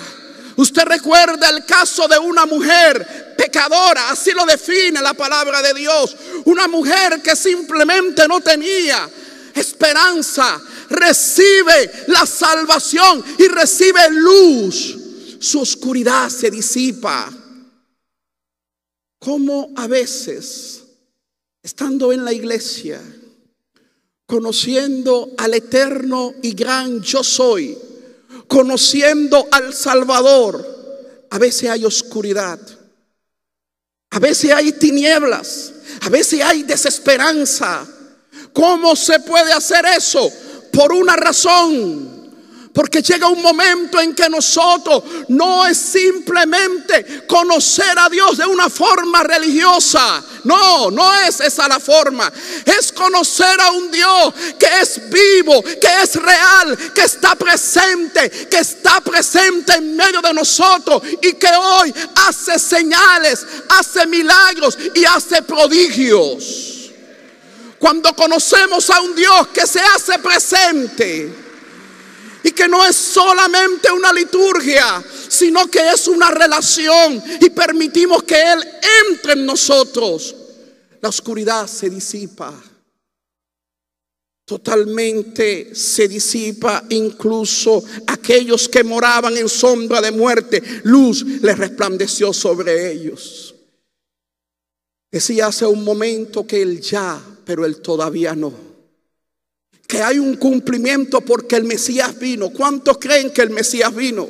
Usted 0.56 0.84
recuerda 0.84 1.50
el 1.50 1.66
caso 1.66 2.08
de 2.08 2.18
una 2.18 2.46
mujer 2.46 3.36
pecadora, 3.38 4.12
así 4.12 4.32
lo 4.32 4.46
define 4.46 5.02
la 5.02 5.14
palabra 5.14 5.62
de 5.62 5.74
Dios. 5.74 6.16
Una 6.46 6.68
mujer 6.68 7.22
que 7.22 7.36
simplemente 7.36 8.28
no 8.28 8.40
tenía 8.40 9.10
esperanza, 9.56 10.62
recibe 10.90 12.06
la 12.08 12.26
salvación 12.26 13.24
y 13.40 13.48
recibe 13.48 14.10
luz. 14.12 14.98
Su 15.40 15.62
oscuridad 15.62 16.30
se 16.30 16.50
disipa. 16.50 17.32
Como 19.20 19.72
a 19.76 19.88
veces, 19.88 20.84
estando 21.62 22.12
en 22.12 22.24
la 22.26 22.34
iglesia, 22.34 23.02
conociendo 24.26 25.32
al 25.38 25.54
eterno 25.54 26.34
y 26.42 26.54
gran 26.54 27.02
yo 27.02 27.24
soy, 27.24 27.78
conociendo 28.48 29.48
al 29.52 29.74
Salvador, 29.74 31.26
a 31.30 31.38
veces 31.40 31.70
hay 31.70 31.86
oscuridad, 31.86 32.60
a 34.12 34.20
veces 34.20 34.52
hay 34.52 34.72
tinieblas, 34.74 35.74
a 36.02 36.10
veces 36.10 36.42
hay 36.42 36.64
desesperanza. 36.64 37.88
¿Cómo 38.54 38.96
se 38.96 39.20
puede 39.20 39.52
hacer 39.52 39.86
eso? 39.86 40.32
Por 40.72 40.94
una 40.94 41.16
razón 41.16 42.13
porque 42.74 43.04
llega 43.04 43.28
un 43.28 43.42
momento 43.42 44.00
en 44.00 44.16
que 44.16 44.28
nosotros 44.28 45.04
no 45.28 45.66
es 45.68 45.78
simplemente 45.78 47.24
conocer 47.28 47.98
a 48.00 48.10
Dios 48.10 48.38
de 48.38 48.48
una 48.48 48.68
forma 48.68 49.22
religiosa. 49.22 50.24
No, 50.44 50.90
no 50.90 51.14
es 51.22 51.40
esa 51.40 51.68
la 51.68 51.80
forma. 51.80 52.34
Es 52.66 52.92
conocer 52.92 53.62
a 53.62 53.72
un 53.72 53.92
Dios 53.92 54.34
que 54.58 54.82
es 54.82 55.08
vivo, 55.08 55.62
que 55.62 56.02
es 56.02 56.16
real, 56.16 56.76
que 56.96 57.02
está 57.02 57.36
presente, 57.36 58.30
que 58.50 58.58
está 58.58 59.00
presente 59.02 59.74
en 59.74 59.96
medio 59.96 60.22
de 60.22 60.34
nosotros 60.34 61.04
y 61.22 61.34
que 61.34 61.50
hoy 61.56 61.94
hace 62.28 62.58
señales, 62.58 63.46
hace 63.70 64.08
milagros 64.08 64.80
y 64.96 65.06
hace 65.06 65.44
prodigios. 65.44 66.90
Cuando 67.78 68.16
conocemos 68.16 68.90
a 68.90 69.00
un 69.02 69.14
Dios 69.14 69.50
que 69.50 69.68
se 69.68 69.80
hace 69.80 70.18
presente 70.18 71.43
y 72.44 72.52
que 72.52 72.68
no 72.68 72.86
es 72.86 72.96
solamente 72.96 73.92
una 73.92 74.12
liturgia, 74.12 75.04
sino 75.30 75.68
que 75.68 75.92
es 75.92 76.08
una 76.08 76.30
relación 76.30 77.24
y 77.40 77.50
permitimos 77.50 78.24
que 78.24 78.36
Él 78.36 78.60
entre 79.08 79.34
en 79.34 79.46
nosotros. 79.46 80.36
La 81.02 81.10
oscuridad 81.10 81.68
se 81.68 81.90
disipa. 81.90 82.54
Totalmente 84.46 85.74
se 85.74 86.08
disipa 86.10 86.84
incluso 86.90 87.82
aquellos 88.08 88.68
que 88.68 88.84
moraban 88.84 89.38
en 89.38 89.48
sombra 89.48 90.02
de 90.02 90.12
muerte. 90.12 90.62
Luz 90.84 91.24
les 91.24 91.58
resplandeció 91.58 92.34
sobre 92.34 92.92
ellos. 92.92 93.56
Decía 95.10 95.48
hace 95.48 95.66
un 95.66 95.84
momento 95.84 96.46
que 96.46 96.62
Él 96.62 96.82
ya, 96.82 97.22
pero 97.46 97.66
Él 97.66 97.78
todavía 97.78 98.36
no 98.36 98.73
que 99.94 100.02
hay 100.02 100.18
un 100.18 100.38
cumplimiento 100.38 101.22
porque 101.22 101.56
el 101.56 101.66
Mesías 101.66 102.18
vino. 102.18 102.50
¿Cuántos 102.50 102.98
creen 102.98 103.30
que 103.30 103.44
el 103.44 103.52
Mesías 103.52 103.94
vino? 103.94 104.28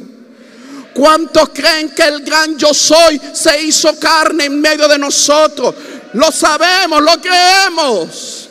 ¿Cuántos 0.93 1.51
creen 1.53 1.91
que 1.96 2.03
el 2.03 2.22
gran 2.22 2.58
yo 2.58 2.74
soy 2.74 3.17
se 3.34 3.63
hizo 3.63 3.98
carne 3.98 4.43
en 4.43 4.60
medio 4.60 4.89
de 4.89 4.98
nosotros? 4.98 5.74
Lo 6.15 6.34
sabemos, 6.34 7.01
lo 7.01 7.13
creemos. 7.22 8.50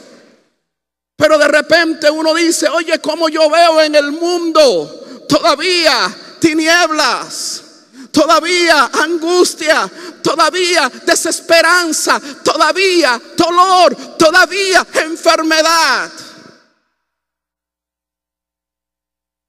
Pero 1.14 1.36
de 1.36 1.48
repente 1.48 2.10
uno 2.10 2.32
dice, 2.32 2.66
oye, 2.70 2.98
¿cómo 2.98 3.28
yo 3.28 3.50
veo 3.50 3.82
en 3.82 3.94
el 3.94 4.10
mundo 4.12 5.24
todavía 5.28 6.16
tinieblas? 6.40 7.62
Todavía 8.10 8.88
angustia, 8.90 9.90
todavía 10.22 10.90
desesperanza, 11.04 12.18
todavía 12.42 13.20
dolor, 13.36 14.16
todavía 14.16 14.86
enfermedad. 14.94 16.10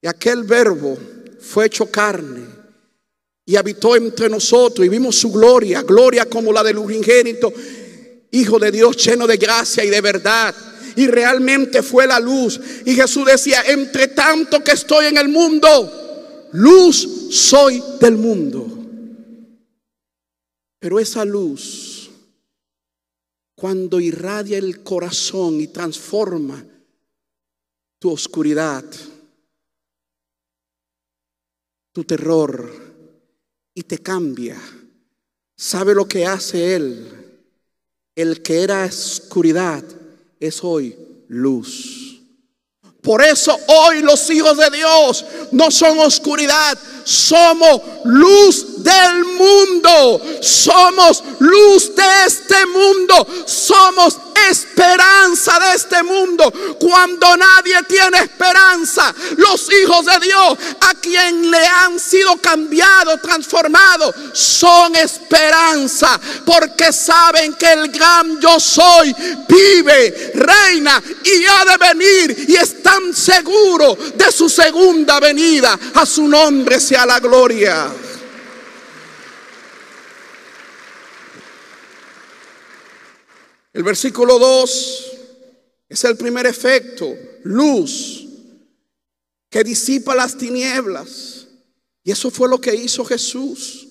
Y 0.04 0.08
aquel 0.08 0.44
verbo 0.44 0.98
fue 1.40 1.68
hecho 1.68 1.90
carne 1.90 2.46
y 3.46 3.56
habitó 3.56 3.96
entre 3.96 4.28
nosotros 4.28 4.86
y 4.86 4.90
vimos 4.90 5.16
su 5.16 5.32
gloria, 5.32 5.82
gloria 5.82 6.26
como 6.26 6.52
la 6.52 6.62
del 6.62 6.78
unigénito, 6.78 7.52
Hijo 8.32 8.60
de 8.60 8.72
Dios 8.72 8.98
lleno 8.98 9.26
de 9.28 9.38
gracia 9.38 9.86
y 9.86 9.90
de 9.90 10.02
verdad. 10.02 10.54
Y 10.96 11.08
realmente 11.08 11.84
fue 11.84 12.06
la 12.06 12.20
luz. 12.20 12.60
Y 12.84 12.96
Jesús 12.96 13.26
decía, 13.26 13.62
entre 13.68 14.08
tanto 14.08 14.64
que 14.64 14.72
estoy 14.72 15.06
en 15.06 15.18
el 15.18 15.30
mundo, 15.30 16.50
luz 16.52 17.28
soy 17.30 17.82
del 18.02 18.18
mundo. 18.18 18.68
Pero 20.80 21.00
esa 21.00 21.24
luz, 21.24 22.10
cuando 23.56 24.00
irradia 24.00 24.58
el 24.58 24.84
corazón 24.84 25.62
y 25.62 25.68
transforma 25.68 26.66
tu 28.00 28.12
oscuridad, 28.12 28.84
tu 31.94 32.04
terror, 32.04 32.70
y 33.74 33.84
te 33.84 34.00
cambia. 34.00 34.60
¿Sabe 35.56 35.96
lo 35.96 36.08
que 36.08 36.26
hace 36.26 36.76
Él? 36.76 37.08
El 38.16 38.42
que 38.42 38.62
era 38.62 38.86
oscuridad 38.86 39.84
es 40.40 40.64
hoy 40.64 40.96
luz. 41.28 42.13
Por 43.04 43.22
eso 43.22 43.60
hoy 43.68 44.02
los 44.02 44.30
hijos 44.30 44.58
de 44.58 44.70
Dios 44.70 45.26
no 45.52 45.70
son 45.70 46.00
oscuridad, 46.00 46.78
somos 47.04 47.82
luz 48.06 48.82
del 48.82 49.26
mundo, 49.26 50.22
somos 50.42 51.22
luz 51.40 51.94
de 51.96 52.26
este 52.26 52.66
mundo, 52.68 53.28
somos 53.46 54.18
esperanza 54.50 55.60
de 55.60 55.76
este 55.76 56.04
mundo. 56.04 56.52
Cuando 56.80 57.36
nadie 57.38 57.82
tiene 57.88 58.20
esperanza, 58.20 59.14
los 59.38 59.70
hijos 59.82 60.06
de 60.06 60.20
Dios, 60.26 60.58
a 60.82 60.94
quien 60.96 61.52
le 61.52 61.66
han 61.66 62.00
sido 62.00 62.38
cambiados, 62.38 63.22
transformados, 63.22 64.16
son 64.34 64.96
esperanza, 64.96 66.20
porque 66.46 66.92
saben 66.92 67.54
que 67.54 67.72
el 67.72 67.90
gran 67.90 68.40
yo 68.40 68.60
soy 68.60 69.14
vive, 69.48 70.32
reina 70.36 71.02
y 71.24 71.46
ha 71.46 71.66
de 71.66 71.78
venir 71.78 72.46
y 72.50 72.56
están 72.94 73.14
seguros 73.14 74.16
de 74.16 74.32
su 74.32 74.50
segunda 74.50 75.20
venida. 75.20 75.80
A 75.96 76.06
su 76.06 76.28
nombre 76.28 76.80
sea 76.80 77.06
la 77.06 77.20
gloria. 77.20 77.92
El 83.74 83.84
versículo 83.84 84.38
2 84.38 85.12
es 85.90 86.04
el 86.04 86.16
primer 86.16 86.46
efecto, 86.46 87.12
luz, 87.44 88.26
que 89.50 89.64
disipa 89.64 90.14
las 90.14 90.38
tinieblas. 90.38 91.48
Y 92.04 92.12
eso 92.12 92.30
fue 92.30 92.48
lo 92.48 92.62
que 92.62 92.76
hizo 92.76 93.04
Jesús. 93.04 93.88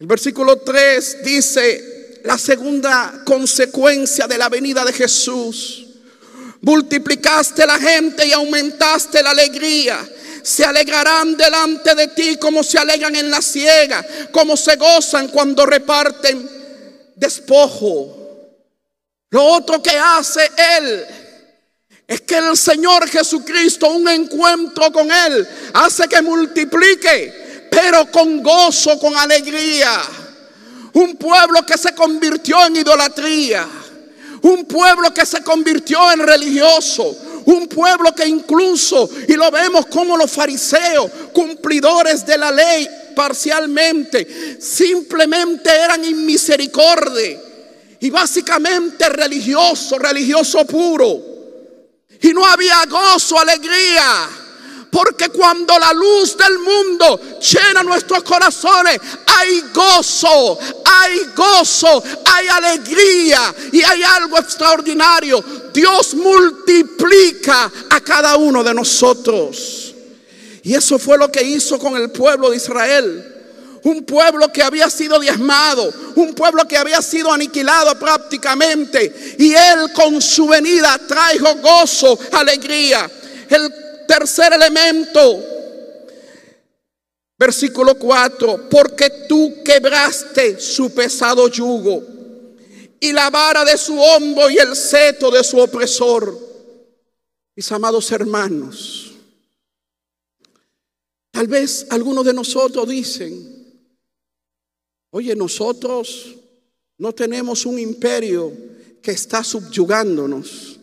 El 0.00 0.08
versículo 0.08 0.56
3 0.56 1.22
dice 1.24 2.20
la 2.24 2.38
segunda 2.38 3.22
consecuencia 3.24 4.26
de 4.26 4.38
la 4.38 4.48
venida 4.48 4.84
de 4.84 4.92
Jesús. 4.92 5.93
Multiplicaste 6.64 7.66
la 7.66 7.78
gente 7.78 8.26
y 8.26 8.32
aumentaste 8.32 9.22
la 9.22 9.30
alegría 9.30 9.98
se 10.44 10.62
alegrarán 10.62 11.38
delante 11.38 11.94
de 11.94 12.08
ti 12.08 12.36
como 12.36 12.62
se 12.62 12.78
alegran 12.78 13.16
en 13.16 13.30
la 13.30 13.40
ciega, 13.40 14.04
como 14.30 14.58
se 14.58 14.76
gozan 14.76 15.28
cuando 15.28 15.64
reparten 15.64 16.46
despojo. 17.16 18.14
Lo 19.30 19.42
otro 19.42 19.82
que 19.82 19.98
hace 19.98 20.50
Él 20.76 21.06
es 22.06 22.20
que 22.20 22.36
el 22.36 22.56
Señor 22.58 23.08
Jesucristo, 23.08 23.88
un 23.88 24.06
encuentro 24.06 24.92
con 24.92 25.10
Él, 25.10 25.48
hace 25.72 26.06
que 26.08 26.20
multiplique, 26.20 27.68
pero 27.70 28.10
con 28.10 28.42
gozo, 28.42 28.98
con 28.98 29.16
alegría. 29.16 29.98
Un 30.92 31.16
pueblo 31.16 31.64
que 31.64 31.78
se 31.78 31.94
convirtió 31.94 32.66
en 32.66 32.76
idolatría. 32.76 33.66
Un 34.44 34.66
pueblo 34.66 35.14
que 35.14 35.24
se 35.24 35.42
convirtió 35.42 36.12
en 36.12 36.18
religioso. 36.18 37.16
Un 37.46 37.66
pueblo 37.66 38.14
que 38.14 38.26
incluso, 38.26 39.08
y 39.26 39.32
lo 39.34 39.50
vemos 39.50 39.86
como 39.86 40.18
los 40.18 40.30
fariseos, 40.30 41.10
cumplidores 41.32 42.26
de 42.26 42.36
la 42.36 42.50
ley, 42.50 42.86
parcialmente, 43.16 44.58
simplemente 44.60 45.70
eran 45.74 46.04
inmisericordia 46.04 47.40
y 48.00 48.10
básicamente 48.10 49.08
religioso, 49.08 49.98
religioso 49.98 50.66
puro. 50.66 51.22
Y 52.20 52.34
no 52.34 52.44
había 52.44 52.84
gozo, 52.84 53.38
alegría. 53.38 54.28
Porque 54.94 55.28
cuando 55.30 55.76
la 55.76 55.92
luz 55.92 56.36
del 56.36 56.56
mundo 56.60 57.20
llena 57.40 57.82
nuestros 57.82 58.22
corazones, 58.22 59.00
hay 59.26 59.64
gozo, 59.74 60.56
hay 60.84 61.32
gozo, 61.34 62.00
hay 62.24 62.46
alegría 62.46 63.52
y 63.72 63.82
hay 63.82 64.04
algo 64.04 64.38
extraordinario. 64.38 65.44
Dios 65.72 66.14
multiplica 66.14 67.72
a 67.90 68.00
cada 68.02 68.36
uno 68.36 68.62
de 68.62 68.72
nosotros. 68.72 69.92
Y 70.62 70.76
eso 70.76 70.96
fue 71.00 71.18
lo 71.18 71.28
que 71.32 71.42
hizo 71.42 71.76
con 71.76 71.96
el 71.96 72.12
pueblo 72.12 72.50
de 72.50 72.56
Israel. 72.58 73.32
Un 73.82 74.04
pueblo 74.04 74.52
que 74.52 74.62
había 74.62 74.88
sido 74.88 75.18
diezmado, 75.18 75.92
un 76.14 76.34
pueblo 76.34 76.68
que 76.68 76.76
había 76.76 77.02
sido 77.02 77.32
aniquilado 77.32 77.98
prácticamente. 77.98 79.34
Y 79.40 79.54
Él 79.54 79.92
con 79.92 80.22
su 80.22 80.46
venida 80.46 81.00
trajo 81.08 81.56
gozo, 81.56 82.16
alegría. 82.30 83.10
El 83.50 83.83
tercer 84.06 84.52
elemento, 84.52 85.42
versículo 87.38 87.96
4, 87.96 88.68
porque 88.70 89.26
tú 89.28 89.62
quebraste 89.64 90.60
su 90.60 90.94
pesado 90.94 91.48
yugo 91.48 92.02
y 93.00 93.12
la 93.12 93.30
vara 93.30 93.64
de 93.64 93.76
su 93.76 93.98
hombro 94.00 94.50
y 94.50 94.58
el 94.58 94.74
seto 94.76 95.30
de 95.30 95.42
su 95.44 95.58
opresor. 95.58 96.38
Mis 97.56 97.70
amados 97.70 98.10
hermanos, 98.10 99.14
Tal 101.34 101.48
vez 101.48 101.88
algunos 101.90 102.24
de 102.24 102.32
nosotros 102.32 102.88
dicen, 102.88 103.82
oye, 105.10 105.34
nosotros 105.34 106.36
no 106.96 107.12
tenemos 107.12 107.66
un 107.66 107.76
imperio 107.76 108.52
que 109.02 109.10
está 109.10 109.42
subyugándonos. 109.42 110.73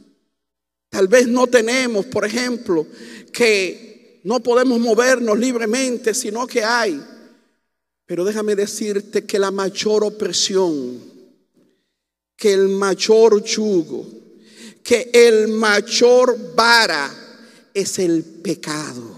Tal 0.92 1.08
vez 1.08 1.26
no 1.26 1.48
tenemos, 1.48 2.06
por 2.06 2.26
ejemplo, 2.26 2.86
que 3.32 4.20
no 4.26 4.44
podemos 4.44 4.78
movernos 4.78 5.40
libremente, 5.40 6.14
sino 6.14 6.46
que 6.46 6.66
hay. 6.66 7.02
Pero 8.06 8.26
déjame 8.26 8.58
decirte 8.58 9.26
que 9.26 9.40
la 9.40 9.52
mayor 9.52 10.04
opresión, 10.04 11.00
que 12.36 12.52
el 12.52 12.68
mayor 12.68 13.42
yugo, 13.42 14.06
que 14.84 15.10
el 15.14 15.48
mayor 15.48 16.38
vara 16.56 17.10
es 17.74 17.98
el 17.98 18.22
pecado. 18.22 19.18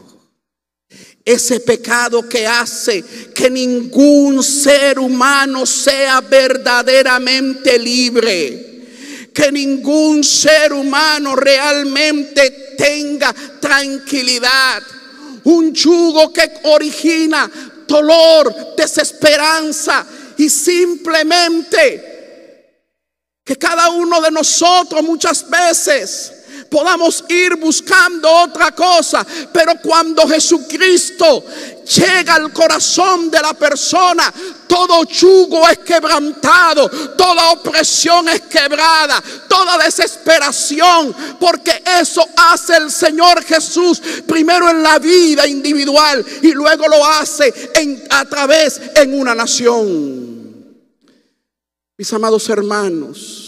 Ese 1.26 1.60
pecado 1.60 2.30
que 2.30 2.46
hace 2.46 3.04
que 3.34 3.50
ningún 3.50 4.44
ser 4.44 5.00
humano 5.00 5.66
sea 5.66 6.22
verdaderamente 6.22 7.80
libre. 7.80 8.73
Que 9.34 9.52
ningún 9.52 10.24
ser 10.24 10.74
humano 10.74 11.36
realmente 11.36 12.76
tenga 12.78 13.34
tranquilidad. 13.60 14.84
Un 15.46 15.74
yugo 15.74 16.32
que 16.32 16.50
origina 16.64 17.50
dolor, 17.88 18.76
desesperanza 18.78 20.06
y 20.38 20.50
simplemente 20.50 22.12
que 23.44 23.58
cada 23.58 23.90
uno 23.90 24.22
de 24.22 24.32
nosotros 24.32 25.04
muchas 25.04 25.50
veces 25.50 26.43
podamos 26.74 27.24
ir 27.30 27.56
buscando 27.58 28.28
otra 28.28 28.72
cosa. 28.72 29.24
Pero 29.54 29.74
cuando 29.80 30.28
Jesucristo 30.28 31.46
llega 31.86 32.34
al 32.34 32.52
corazón 32.52 33.30
de 33.30 33.40
la 33.40 33.54
persona, 33.54 34.34
todo 34.68 35.04
yugo 35.04 35.70
es 35.70 35.78
quebrantado, 35.80 36.90
toda 37.16 37.52
opresión 37.52 38.28
es 38.28 38.42
quebrada, 38.42 39.22
toda 39.48 39.78
desesperación, 39.78 41.16
porque 41.40 41.84
eso 42.02 42.28
hace 42.36 42.78
el 42.78 42.90
Señor 42.90 43.44
Jesús 43.44 44.02
primero 44.28 44.68
en 44.68 44.82
la 44.82 44.98
vida 44.98 45.46
individual 45.46 46.26
y 46.42 46.54
luego 46.54 46.88
lo 46.88 47.06
hace 47.06 47.54
a 48.10 48.26
través 48.26 48.82
en 48.96 49.20
una 49.20 49.36
nación. 49.36 50.74
Mis 51.96 52.12
amados 52.12 52.50
hermanos, 52.50 53.43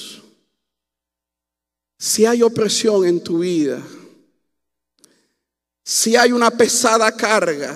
si 1.98 2.26
hay 2.26 2.42
opresión 2.42 3.06
en 3.06 3.24
tu 3.24 3.40
vida, 3.40 3.82
si 5.84 6.16
hay 6.16 6.32
una 6.32 6.52
pesada 6.52 7.12
carga, 7.12 7.76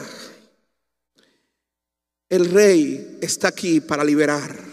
el 2.27 2.51
rey 2.51 3.17
está 3.21 3.49
aquí 3.49 3.81
para 3.81 4.03
liberar. 4.03 4.67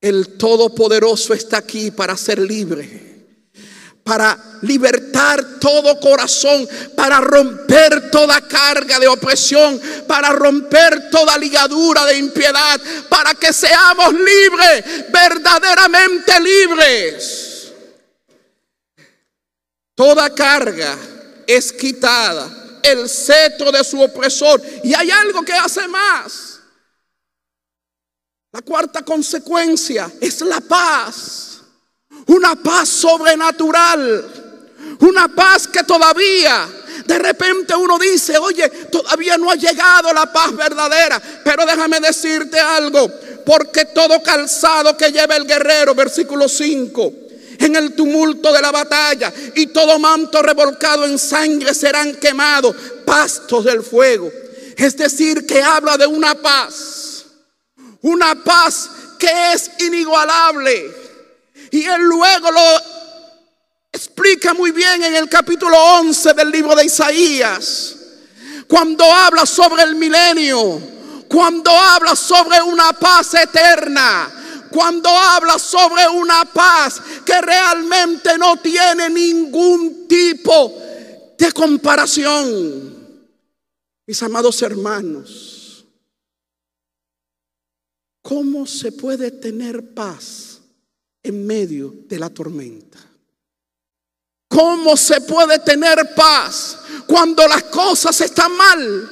El 0.00 0.38
Todopoderoso 0.38 1.34
está 1.34 1.58
aquí 1.58 1.90
para 1.90 2.16
ser 2.16 2.38
libre 2.38 3.08
para 4.08 4.38
libertar 4.62 5.60
todo 5.60 6.00
corazón, 6.00 6.66
para 6.96 7.20
romper 7.20 8.10
toda 8.10 8.40
carga 8.40 8.98
de 8.98 9.06
opresión, 9.06 9.78
para 10.06 10.30
romper 10.30 11.10
toda 11.10 11.36
ligadura 11.36 12.06
de 12.06 12.16
impiedad, 12.16 12.80
para 13.10 13.34
que 13.34 13.52
seamos 13.52 14.14
libres, 14.14 15.10
verdaderamente 15.12 16.32
libres. 16.40 17.47
Toda 19.98 20.32
carga 20.32 20.96
es 21.44 21.72
quitada, 21.72 22.48
el 22.84 23.08
cetro 23.08 23.72
de 23.72 23.82
su 23.82 24.00
opresor. 24.00 24.62
Y 24.84 24.94
hay 24.94 25.10
algo 25.10 25.42
que 25.42 25.52
hace 25.52 25.88
más. 25.88 26.60
La 28.52 28.62
cuarta 28.62 29.04
consecuencia 29.04 30.08
es 30.20 30.40
la 30.42 30.60
paz. 30.60 31.62
Una 32.28 32.54
paz 32.54 32.88
sobrenatural. 32.88 34.96
Una 35.00 35.34
paz 35.34 35.66
que 35.66 35.82
todavía 35.82 36.68
de 37.04 37.18
repente 37.18 37.74
uno 37.74 37.98
dice, 37.98 38.38
oye, 38.38 38.68
todavía 38.92 39.36
no 39.36 39.50
ha 39.50 39.56
llegado 39.56 40.14
la 40.14 40.32
paz 40.32 40.54
verdadera. 40.54 41.20
Pero 41.42 41.66
déjame 41.66 41.98
decirte 41.98 42.60
algo, 42.60 43.10
porque 43.44 43.86
todo 43.86 44.22
calzado 44.22 44.96
que 44.96 45.10
lleva 45.10 45.34
el 45.34 45.44
guerrero, 45.44 45.92
versículo 45.96 46.48
5, 46.48 47.27
en 47.58 47.76
el 47.76 47.94
tumulto 47.94 48.52
de 48.52 48.62
la 48.62 48.70
batalla 48.70 49.32
y 49.54 49.66
todo 49.68 49.98
manto 49.98 50.40
revolcado 50.42 51.04
en 51.04 51.18
sangre 51.18 51.74
serán 51.74 52.14
quemados, 52.16 52.74
pastos 53.04 53.64
del 53.64 53.82
fuego. 53.82 54.30
Es 54.76 54.96
decir, 54.96 55.44
que 55.44 55.62
habla 55.62 55.96
de 55.96 56.06
una 56.06 56.34
paz, 56.36 57.24
una 58.02 58.42
paz 58.44 58.90
que 59.18 59.52
es 59.52 59.70
inigualable 59.80 60.94
y 61.70 61.84
él 61.84 62.02
luego 62.02 62.50
lo 62.50 62.82
explica 63.92 64.54
muy 64.54 64.70
bien 64.70 65.02
en 65.02 65.16
el 65.16 65.28
capítulo 65.28 65.76
11 65.98 66.34
del 66.34 66.50
libro 66.50 66.74
de 66.76 66.86
Isaías. 66.86 67.96
Cuando 68.68 69.04
habla 69.04 69.46
sobre 69.46 69.82
el 69.82 69.96
milenio, 69.96 70.80
cuando 71.28 71.70
habla 71.70 72.14
sobre 72.14 72.60
una 72.62 72.92
paz 72.92 73.34
eterna, 73.34 74.37
cuando 74.68 75.08
habla 75.08 75.58
sobre 75.58 76.06
una 76.08 76.44
paz 76.44 77.00
que 77.24 77.40
realmente 77.40 78.36
no 78.38 78.56
tiene 78.58 79.10
ningún 79.10 80.06
tipo 80.08 80.74
de 81.38 81.52
comparación. 81.52 82.96
Mis 84.06 84.22
amados 84.22 84.62
hermanos, 84.62 85.84
¿cómo 88.22 88.66
se 88.66 88.92
puede 88.92 89.30
tener 89.30 89.94
paz 89.94 90.48
en 91.28 91.46
medio 91.46 91.94
de 92.06 92.18
la 92.18 92.30
tormenta. 92.30 92.98
¿Cómo 94.48 94.96
se 94.96 95.20
puede 95.20 95.58
tener 95.58 96.14
paz 96.14 96.78
cuando 97.06 97.46
las 97.46 97.64
cosas 97.64 98.18
están 98.20 98.56
mal? 98.56 99.10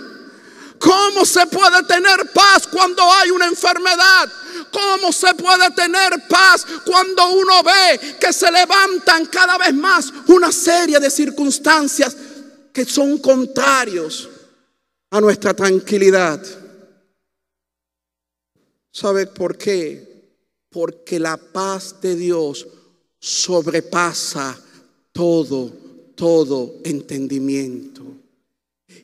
¿Cómo 0.78 1.24
se 1.24 1.46
puede 1.46 1.82
tener 1.84 2.32
paz 2.32 2.66
cuando 2.66 3.02
hay 3.12 3.30
una 3.30 3.46
enfermedad? 3.46 4.32
¿Cómo 4.76 5.12
se 5.12 5.32
puede 5.34 5.70
tener 5.70 6.26
paz 6.28 6.66
cuando 6.84 7.30
uno 7.30 7.62
ve 7.62 8.16
que 8.20 8.32
se 8.32 8.50
levantan 8.50 9.26
cada 9.26 9.56
vez 9.56 9.72
más 9.72 10.12
una 10.28 10.52
serie 10.52 11.00
de 11.00 11.10
circunstancias 11.10 12.16
que 12.72 12.84
son 12.84 13.18
contrarios 13.18 14.28
a 15.10 15.20
nuestra 15.20 15.54
tranquilidad? 15.54 16.42
¿Sabe 18.92 19.26
por 19.26 19.56
qué? 19.56 20.16
porque 20.76 21.18
la 21.18 21.38
paz 21.38 22.02
de 22.02 22.14
Dios 22.14 22.66
sobrepasa 23.18 24.54
todo, 25.10 25.72
todo 26.14 26.74
entendimiento. 26.84 28.02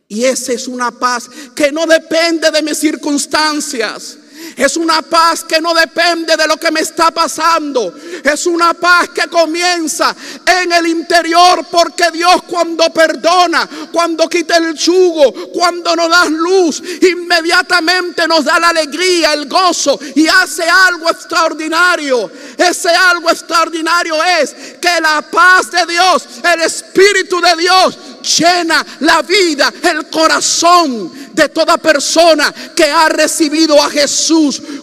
Y 0.06 0.24
esa 0.24 0.52
es 0.52 0.68
una 0.68 0.90
paz 0.90 1.30
que 1.56 1.72
no 1.72 1.86
depende 1.86 2.50
de 2.50 2.60
mis 2.60 2.76
circunstancias. 2.76 4.18
Es 4.56 4.76
una 4.76 5.02
paz 5.02 5.44
que 5.44 5.60
no 5.60 5.74
depende 5.74 6.36
de 6.36 6.46
lo 6.46 6.56
que 6.56 6.70
me 6.70 6.80
está 6.80 7.10
pasando. 7.10 7.94
Es 8.22 8.46
una 8.46 8.74
paz 8.74 9.10
que 9.10 9.28
comienza 9.28 10.14
en 10.62 10.72
el 10.72 10.86
interior 10.86 11.64
porque 11.70 12.10
Dios 12.10 12.42
cuando 12.48 12.90
perdona, 12.90 13.68
cuando 13.90 14.28
quita 14.28 14.56
el 14.56 14.74
yugo, 14.74 15.32
cuando 15.52 15.96
nos 15.96 16.10
da 16.10 16.24
luz, 16.26 16.82
inmediatamente 17.00 18.26
nos 18.28 18.44
da 18.44 18.58
la 18.58 18.68
alegría, 18.68 19.32
el 19.32 19.48
gozo 19.48 19.98
y 20.14 20.26
hace 20.28 20.64
algo 20.64 21.10
extraordinario. 21.10 22.30
Ese 22.56 22.90
algo 22.90 23.30
extraordinario 23.30 24.22
es 24.22 24.54
que 24.80 25.00
la 25.00 25.22
paz 25.22 25.70
de 25.70 25.86
Dios, 25.86 26.26
el 26.44 26.62
Espíritu 26.62 27.40
de 27.40 27.56
Dios 27.56 27.98
llena 28.22 28.84
la 29.00 29.22
vida, 29.22 29.72
el 29.82 30.06
corazón 30.08 31.32
de 31.32 31.48
toda 31.48 31.78
persona 31.78 32.52
que 32.74 32.84
ha 32.84 33.08
recibido 33.08 33.82
a 33.82 33.88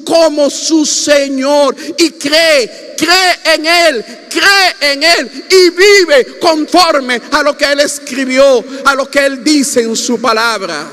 Como 0.05 0.49
su 0.49 0.85
Señor 0.85 1.75
y 1.97 2.11
cree, 2.11 2.95
cree 2.97 3.55
en 3.55 3.65
Él, 3.65 4.05
cree 4.29 4.93
en 4.93 5.03
Él 5.03 5.45
y 5.49 5.69
vive 5.69 6.39
conforme 6.39 7.21
a 7.31 7.43
lo 7.43 7.57
que 7.57 7.65
Él 7.65 7.79
escribió, 7.79 8.63
a 8.85 8.95
lo 8.95 9.09
que 9.09 9.25
Él 9.25 9.43
dice 9.43 9.81
en 9.81 9.95
su 9.95 10.19
palabra. 10.19 10.89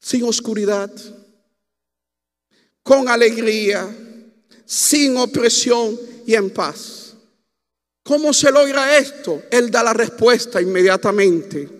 Sin 0.00 0.24
oscuridad, 0.24 0.90
con 2.82 3.08
alegría, 3.08 3.88
sin 4.64 5.16
opresión 5.16 5.98
y 6.26 6.34
en 6.34 6.50
paz. 6.50 7.14
¿Cómo 8.02 8.32
se 8.32 8.50
logra 8.50 8.96
esto? 8.96 9.42
Él 9.50 9.70
da 9.70 9.82
la 9.82 9.92
respuesta 9.92 10.62
inmediatamente. 10.62 11.77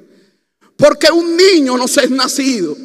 Porque 0.78 1.10
un 1.10 1.36
niño 1.36 1.76
nos 1.76 1.96
es 1.96 2.08
nacido. 2.08 2.76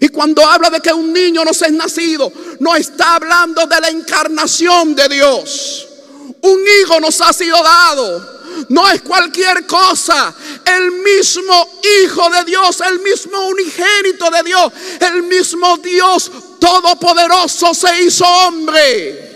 Y 0.00 0.08
cuando 0.08 0.44
habla 0.46 0.70
de 0.70 0.80
que 0.80 0.90
un 0.90 1.12
niño 1.12 1.44
nos 1.44 1.60
es 1.60 1.70
nacido, 1.70 2.32
no 2.60 2.74
está 2.74 3.16
hablando 3.16 3.66
de 3.66 3.78
la 3.78 3.90
encarnación 3.90 4.94
de 4.94 5.06
Dios. 5.10 5.86
Un 6.40 6.60
hijo 6.80 6.98
nos 6.98 7.20
ha 7.20 7.30
sido 7.34 7.62
dado. 7.62 8.40
No 8.70 8.88
es 8.88 9.02
cualquier 9.02 9.66
cosa. 9.66 10.34
El 10.64 10.92
mismo 10.92 11.80
Hijo 12.02 12.30
de 12.30 12.44
Dios, 12.44 12.80
el 12.80 13.00
mismo 13.00 13.48
unigénito 13.48 14.30
de 14.30 14.42
Dios, 14.42 14.72
el 15.00 15.22
mismo 15.24 15.76
Dios 15.76 16.30
todopoderoso 16.58 17.74
se 17.74 18.02
hizo 18.02 18.24
hombre. 18.24 19.28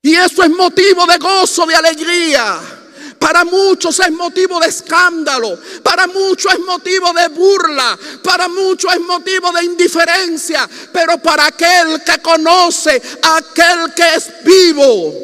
Y 0.00 0.14
eso 0.14 0.42
es 0.42 0.50
motivo 0.50 1.06
de 1.06 1.18
gozo, 1.18 1.66
de 1.66 1.74
alegría. 1.74 2.79
Para 3.20 3.44
muchos 3.44 4.00
es 4.00 4.10
motivo 4.12 4.58
de 4.58 4.68
escándalo, 4.68 5.58
para 5.82 6.06
muchos 6.06 6.54
es 6.54 6.60
motivo 6.60 7.12
de 7.12 7.28
burla, 7.28 7.98
para 8.24 8.48
muchos 8.48 8.90
es 8.94 9.00
motivo 9.00 9.52
de 9.52 9.62
indiferencia, 9.62 10.66
pero 10.90 11.18
para 11.18 11.48
aquel 11.48 12.02
que 12.02 12.18
conoce, 12.22 13.00
aquel 13.22 13.92
que 13.94 14.14
es 14.16 14.30
vivo, 14.42 15.14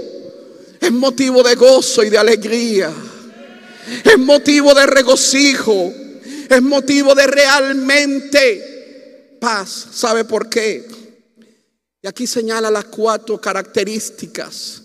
es 0.79 0.93
motivo 0.93 1.43
de 1.43 1.55
gozo 1.55 2.05
y 2.05 2.11
de 2.11 2.19
alegría, 2.19 2.93
es 4.05 4.19
motivo 4.19 4.75
de 4.75 4.87
regocijo, 4.87 5.91
es 6.51 6.63
motivo 6.63 7.15
de 7.15 7.27
realmente 7.27 9.39
paz. 9.41 9.87
¿Sabe 9.93 10.27
por 10.27 10.51
qué? 10.51 10.87
Y 12.03 12.07
aquí 12.07 12.27
señala 12.27 12.71
las 12.71 12.85
cuatro 12.85 13.41
características 13.41 14.83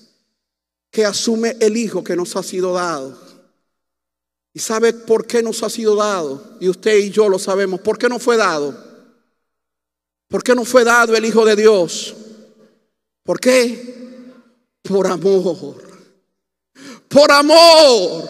que 0.92 1.06
asume 1.06 1.56
el 1.60 1.78
Hijo 1.78 2.04
que 2.04 2.16
nos 2.16 2.36
ha 2.36 2.44
sido 2.44 2.74
dado. 2.74 3.18
¿Y 4.54 4.60
sabe 4.60 4.94
por 4.94 5.26
qué 5.26 5.42
nos 5.42 5.64
ha 5.64 5.70
sido 5.70 5.96
dado? 5.96 6.58
Y 6.60 6.68
usted 6.68 6.98
y 6.98 7.10
yo 7.10 7.30
lo 7.30 7.40
sabemos. 7.40 7.80
¿Por 7.80 7.98
qué 7.98 8.10
no 8.10 8.20
fue 8.20 8.36
dado? 8.36 8.78
¿Por 10.28 10.44
qué 10.44 10.54
no 10.54 10.66
fue 10.66 10.84
dado 10.84 11.16
el 11.16 11.26
Hijo 11.26 11.46
de 11.46 11.56
Dios? 11.56 12.14
¿Por 13.24 13.40
qué? 13.40 14.34
Por 14.82 15.08
amor. 15.08 15.76
Por 17.08 17.32
amor. 17.32 18.30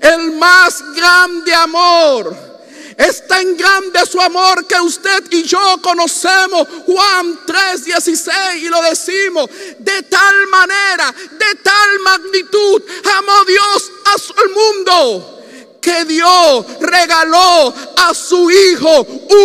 El 0.00 0.32
más 0.38 0.82
grande 0.96 1.54
amor 1.54 2.51
es 2.96 3.26
tan 3.26 3.56
grande 3.56 4.00
su 4.06 4.20
amor 4.20 4.66
que 4.66 4.80
usted 4.80 5.24
y 5.30 5.42
yo 5.44 5.78
conocemos. 5.82 6.66
Juan 6.86 7.46
3:16 7.46 8.56
y 8.62 8.68
lo 8.68 8.82
decimos. 8.82 9.48
De 9.78 10.02
tal 10.02 10.46
manera, 10.48 11.14
de 11.32 11.54
tal 11.62 11.98
magnitud, 12.00 12.82
amó 13.18 13.44
Dios 13.44 13.92
al 14.36 14.50
mundo 14.50 15.41
que 15.82 16.04
Dios 16.04 16.64
regaló 16.80 17.74
a 17.96 18.14
su 18.14 18.50
Hijo 18.50 19.02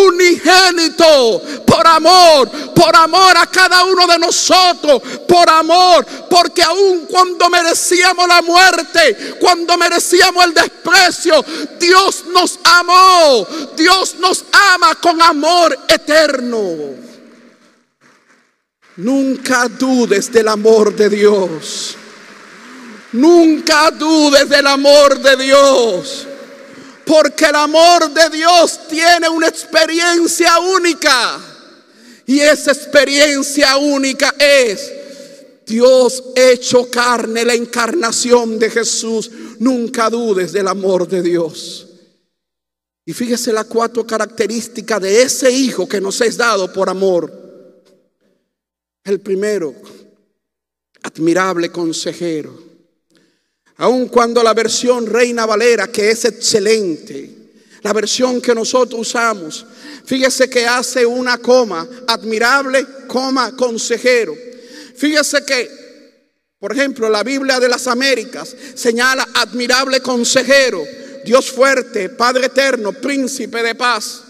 unigénito 0.08 1.42
por 1.66 1.86
amor, 1.86 2.50
por 2.76 2.96
amor 2.96 3.36
a 3.36 3.48
cada 3.48 3.84
uno 3.84 4.06
de 4.06 4.20
nosotros, 4.20 5.02
por 5.28 5.50
amor, 5.50 6.06
porque 6.30 6.62
aun 6.62 7.08
cuando 7.08 7.50
merecíamos 7.50 8.28
la 8.28 8.44
muerte, 8.44 9.36
cuando 9.40 9.78
merecíamos 9.78 10.46
el 10.46 10.54
desprecio, 10.54 11.44
Dios 11.80 12.26
nos 12.28 12.60
amó, 12.64 13.48
Dios 13.76 14.16
nos 14.20 14.46
ama 14.76 14.94
con 14.96 15.20
amor 15.20 15.78
eterno. 15.88 16.96
Nunca 18.98 19.68
dudes 19.68 20.32
del 20.32 20.48
amor 20.48 20.96
de 20.96 21.10
Dios. 21.10 21.96
Nunca 23.14 23.92
dudes 23.92 24.50
del 24.50 24.68
amor 24.68 25.20
de 25.20 25.44
Dios. 25.44 26.28
Porque 27.06 27.46
el 27.46 27.56
amor 27.56 28.12
de 28.12 28.30
Dios 28.30 28.88
tiene 28.90 29.30
una 29.30 29.48
experiencia 29.48 30.60
única. 30.60 31.40
Y 32.26 32.42
esa 32.42 32.74
experiencia 32.74 33.78
única 33.78 34.36
es 34.38 34.92
Dios 35.66 36.24
hecho 36.36 36.90
carne, 36.92 37.46
la 37.46 37.54
encarnación 37.54 38.60
de 38.60 38.70
Jesús. 38.70 39.32
Nunca 39.60 40.10
dudes 40.10 40.52
del 40.52 40.68
amor 40.68 41.08
de 41.08 41.22
Dios. 41.22 41.88
Y 43.06 43.14
fíjese 43.14 43.54
las 43.54 43.66
cuatro 43.66 44.06
características 44.06 45.02
de 45.02 45.22
ese 45.22 45.50
Hijo 45.50 45.88
que 45.88 46.02
nos 46.02 46.20
es 46.20 46.36
dado 46.36 46.74
por 46.74 46.90
amor. 46.90 47.32
El 49.06 49.22
primero, 49.22 49.74
admirable 51.04 51.72
consejero. 51.72 52.67
Aun 53.78 54.08
cuando 54.08 54.42
la 54.42 54.54
versión 54.54 55.06
Reina 55.06 55.46
Valera, 55.46 55.88
que 55.88 56.10
es 56.10 56.26
excelente, 56.26 57.32
la 57.84 57.94
versión 57.94 58.42
que 58.42 58.56
nosotros 58.56 59.02
usamos, 59.02 59.66
fíjese 60.04 60.50
que 60.50 60.66
hace 60.66 61.06
una 61.06 61.38
coma, 61.38 61.88
admirable, 62.08 62.86
coma, 63.08 63.56
consejero. 63.56 64.36
Fíjese 64.96 65.46
que, 65.46 65.70
por 66.58 66.72
ejemplo, 66.72 67.08
la 67.08 67.22
Biblia 67.22 67.60
de 67.60 67.70
las 67.70 67.86
Américas 67.86 68.56
señala 68.74 69.28
admirable 69.36 70.02
consejero, 70.02 70.84
Dios 71.24 71.52
fuerte, 71.52 72.10
Padre 72.10 72.48
eterno, 72.48 72.94
príncipe 72.94 73.62
de 73.62 73.76
paz. 73.76 74.24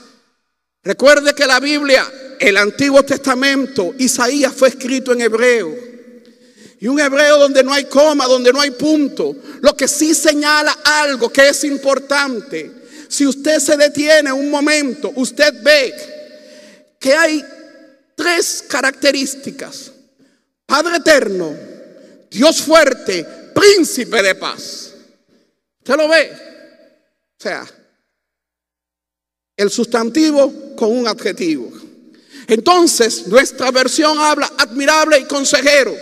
Recuerde 0.83 1.33
que 1.33 1.45
la 1.45 1.61
Biblia, 1.61 2.05
el 2.39 2.57
Antiguo 2.57 3.03
Testamento, 3.03 3.93
Isaías 3.97 4.53
fue 4.53 4.69
escrito 4.69 5.13
en 5.13 5.21
hebreo. 5.21 5.86
Y 6.79 6.87
un 6.87 6.99
hebreo 6.99 7.39
donde 7.39 7.63
no 7.63 7.73
hay 7.73 7.85
coma, 7.85 8.25
donde 8.25 8.53
no 8.53 8.61
hay 8.61 8.71
punto. 8.71 9.35
Lo 9.61 9.75
que 9.75 9.87
sí 9.87 10.13
señala 10.13 10.77
algo 10.83 11.29
que 11.29 11.49
es 11.49 11.63
importante. 11.63 12.71
Si 13.07 13.25
usted 13.25 13.59
se 13.59 13.77
detiene 13.77 14.31
un 14.31 14.49
momento, 14.51 15.11
usted 15.15 15.53
ve 15.63 15.93
que 16.99 17.13
hay 17.13 17.43
tres 18.15 18.63
características. 18.67 19.91
Padre 20.65 20.97
eterno, 20.97 21.55
Dios 22.29 22.61
fuerte, 22.61 23.25
príncipe 23.55 24.21
de 24.21 24.35
paz. 24.35 24.93
¿Usted 25.79 25.95
lo 25.95 26.09
ve? 26.09 26.31
O 27.39 27.41
sea, 27.41 27.65
el 29.55 29.71
sustantivo 29.71 30.75
con 30.75 30.91
un 30.91 31.07
adjetivo. 31.07 31.71
Entonces, 32.47 33.27
nuestra 33.27 33.71
versión 33.71 34.17
habla 34.19 34.51
admirable 34.57 35.19
y 35.19 35.25
consejero. 35.25 35.95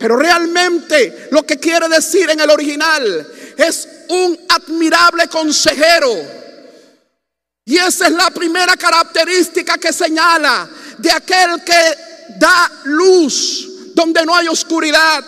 Pero 0.00 0.16
realmente 0.16 1.28
lo 1.30 1.44
que 1.44 1.58
quiere 1.58 1.86
decir 1.86 2.30
en 2.30 2.40
el 2.40 2.48
original 2.48 3.26
es 3.54 3.86
un 4.08 4.38
admirable 4.48 5.28
consejero. 5.28 6.10
Y 7.66 7.76
esa 7.76 8.06
es 8.06 8.12
la 8.14 8.30
primera 8.30 8.78
característica 8.78 9.76
que 9.76 9.92
señala 9.92 10.66
de 10.96 11.12
aquel 11.12 11.62
que 11.62 11.94
da 12.38 12.72
luz 12.84 13.92
donde 13.94 14.24
no 14.24 14.34
hay 14.34 14.48
oscuridad, 14.48 15.22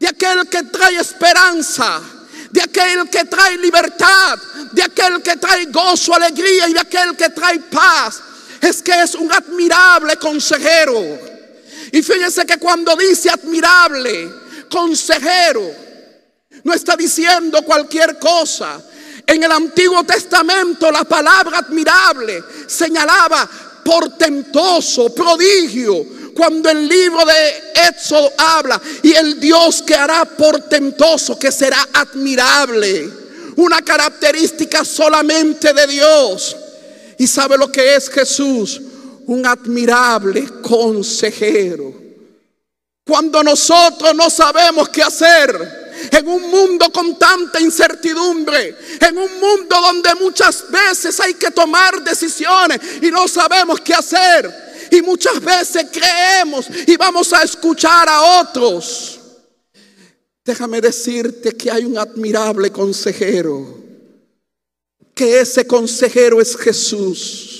de 0.00 0.08
aquel 0.08 0.48
que 0.48 0.64
trae 0.64 0.96
esperanza, 0.96 2.00
de 2.50 2.62
aquel 2.62 3.08
que 3.08 3.24
trae 3.26 3.56
libertad, 3.56 4.36
de 4.72 4.82
aquel 4.82 5.22
que 5.22 5.36
trae 5.36 5.66
gozo, 5.66 6.12
alegría 6.12 6.68
y 6.68 6.72
de 6.72 6.80
aquel 6.80 7.16
que 7.16 7.30
trae 7.30 7.60
paz. 7.60 8.20
Es 8.60 8.82
que 8.82 9.00
es 9.00 9.14
un 9.14 9.32
admirable 9.32 10.16
consejero. 10.16 11.35
Y 11.92 12.02
fíjense 12.02 12.44
que 12.44 12.58
cuando 12.58 12.96
dice 12.96 13.30
admirable, 13.30 14.30
consejero, 14.70 15.62
no 16.64 16.72
está 16.72 16.96
diciendo 16.96 17.62
cualquier 17.62 18.18
cosa. 18.18 18.82
En 19.26 19.42
el 19.42 19.50
Antiguo 19.50 20.04
Testamento 20.04 20.90
la 20.90 21.04
palabra 21.04 21.58
admirable 21.58 22.42
señalaba 22.66 23.48
portentoso, 23.84 25.14
prodigio. 25.14 26.16
Cuando 26.34 26.68
el 26.68 26.86
libro 26.86 27.24
de 27.24 27.88
Éxodo 27.88 28.30
habla 28.36 28.80
y 29.02 29.12
el 29.14 29.40
Dios 29.40 29.82
que 29.82 29.94
hará 29.94 30.24
portentoso, 30.24 31.38
que 31.38 31.50
será 31.50 31.88
admirable. 31.94 33.10
Una 33.56 33.80
característica 33.80 34.84
solamente 34.84 35.72
de 35.72 35.86
Dios. 35.86 36.56
¿Y 37.16 37.26
sabe 37.26 37.56
lo 37.56 37.72
que 37.72 37.96
es 37.96 38.10
Jesús? 38.10 38.82
Un 39.26 39.44
admirable 39.46 40.46
consejero. 40.62 41.94
Cuando 43.04 43.42
nosotros 43.42 44.14
no 44.14 44.28
sabemos 44.30 44.88
qué 44.88 45.02
hacer, 45.02 45.86
en 46.10 46.28
un 46.28 46.50
mundo 46.50 46.90
con 46.92 47.18
tanta 47.18 47.60
incertidumbre, 47.60 48.76
en 49.00 49.16
un 49.16 49.40
mundo 49.40 49.76
donde 49.80 50.14
muchas 50.16 50.70
veces 50.70 51.18
hay 51.20 51.34
que 51.34 51.50
tomar 51.50 52.02
decisiones 52.02 52.80
y 53.00 53.10
no 53.10 53.26
sabemos 53.28 53.80
qué 53.80 53.94
hacer. 53.94 54.66
Y 54.90 55.02
muchas 55.02 55.40
veces 55.40 55.86
creemos 55.92 56.66
y 56.86 56.96
vamos 56.96 57.32
a 57.32 57.42
escuchar 57.42 58.08
a 58.08 58.40
otros. 58.40 59.18
Déjame 60.44 60.80
decirte 60.80 61.52
que 61.52 61.70
hay 61.70 61.84
un 61.84 61.98
admirable 61.98 62.70
consejero, 62.70 63.82
que 65.12 65.40
ese 65.40 65.66
consejero 65.66 66.40
es 66.40 66.56
Jesús 66.56 67.55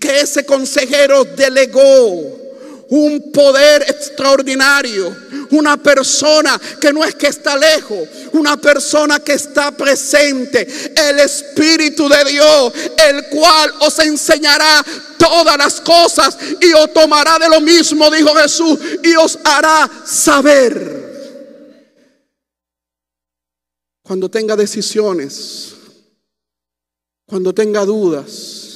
que 0.00 0.20
ese 0.20 0.44
consejero 0.44 1.24
delegó 1.24 2.40
un 2.90 3.30
poder 3.32 3.82
extraordinario, 3.82 5.16
una 5.50 5.76
persona 5.76 6.60
que 6.80 6.92
no 6.92 7.04
es 7.04 7.14
que 7.14 7.28
está 7.28 7.56
lejos, 7.56 8.08
una 8.32 8.56
persona 8.56 9.20
que 9.20 9.34
está 9.34 9.70
presente, 9.70 10.66
el 10.96 11.20
Espíritu 11.20 12.08
de 12.08 12.24
Dios, 12.24 12.72
el 13.08 13.26
cual 13.28 13.72
os 13.80 13.98
enseñará 14.00 14.84
todas 15.16 15.56
las 15.56 15.80
cosas 15.80 16.36
y 16.60 16.72
os 16.72 16.92
tomará 16.92 17.38
de 17.38 17.48
lo 17.48 17.60
mismo, 17.60 18.10
dijo 18.10 18.34
Jesús, 18.34 18.78
y 19.04 19.14
os 19.14 19.38
hará 19.44 19.88
saber. 20.04 20.98
Cuando 24.02 24.28
tenga 24.28 24.56
decisiones, 24.56 25.74
cuando 27.24 27.54
tenga 27.54 27.84
dudas, 27.84 28.69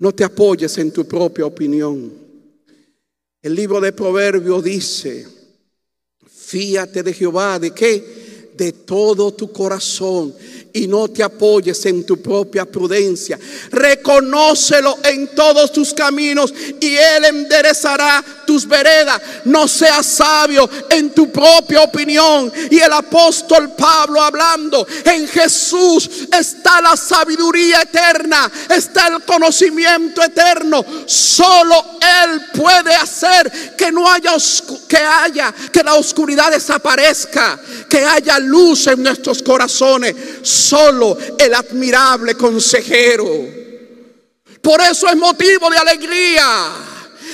no 0.00 0.12
te 0.12 0.24
apoyes 0.24 0.76
en 0.78 0.90
tu 0.90 1.06
propia 1.06 1.46
opinión. 1.46 2.12
El 3.42 3.54
libro 3.54 3.80
de 3.80 3.92
Proverbios 3.92 4.64
dice, 4.64 5.26
fíate 6.26 7.02
de 7.02 7.12
Jehová, 7.12 7.58
¿de 7.58 7.70
qué? 7.70 8.50
De 8.56 8.72
todo 8.72 9.32
tu 9.32 9.52
corazón 9.52 10.34
y 10.72 10.86
no 10.86 11.08
te 11.08 11.22
apoyes 11.22 11.84
en 11.86 12.04
tu 12.04 12.20
propia 12.20 12.64
prudencia. 12.64 13.38
Reconócelo 13.70 14.98
en 15.04 15.28
todos 15.34 15.72
tus 15.72 15.92
caminos 15.94 16.52
y 16.80 16.96
Él 16.96 17.24
enderezará 17.24 18.24
tus 18.46 18.66
veredas. 18.66 19.20
No 19.44 19.66
seas 19.66 20.06
sabio 20.06 20.68
en 20.88 21.10
tu 21.10 21.30
propia 21.30 21.82
opinión. 21.82 22.52
Y 22.70 22.78
el 22.78 22.92
apóstol 22.92 23.72
Pablo 23.76 24.22
hablando, 24.22 24.86
en 25.04 25.26
Jesús 25.28 26.08
está 26.32 26.80
la 26.80 26.96
sabiduría 26.96 27.82
eterna, 27.82 28.50
está 28.68 29.08
el 29.08 29.22
conocimiento 29.22 30.22
eterno. 30.22 30.84
Solo 31.06 31.84
Él 32.00 32.42
puede 32.54 32.94
hacer 32.94 33.74
que 33.76 33.90
no 33.90 34.10
haya, 34.10 34.34
que 34.88 34.96
haya, 34.96 35.54
que 35.72 35.82
la 35.82 35.94
oscuridad 35.94 36.50
desaparezca, 36.50 37.58
que 37.88 38.04
haya 38.04 38.38
luz 38.38 38.86
en 38.86 39.02
nuestros 39.02 39.42
corazones 39.42 40.14
solo 40.60 41.16
el 41.38 41.54
admirable 41.54 42.34
consejero. 42.34 43.26
Por 44.60 44.80
eso 44.82 45.08
es 45.08 45.16
motivo 45.16 45.70
de 45.70 45.78
alegría 45.78 46.89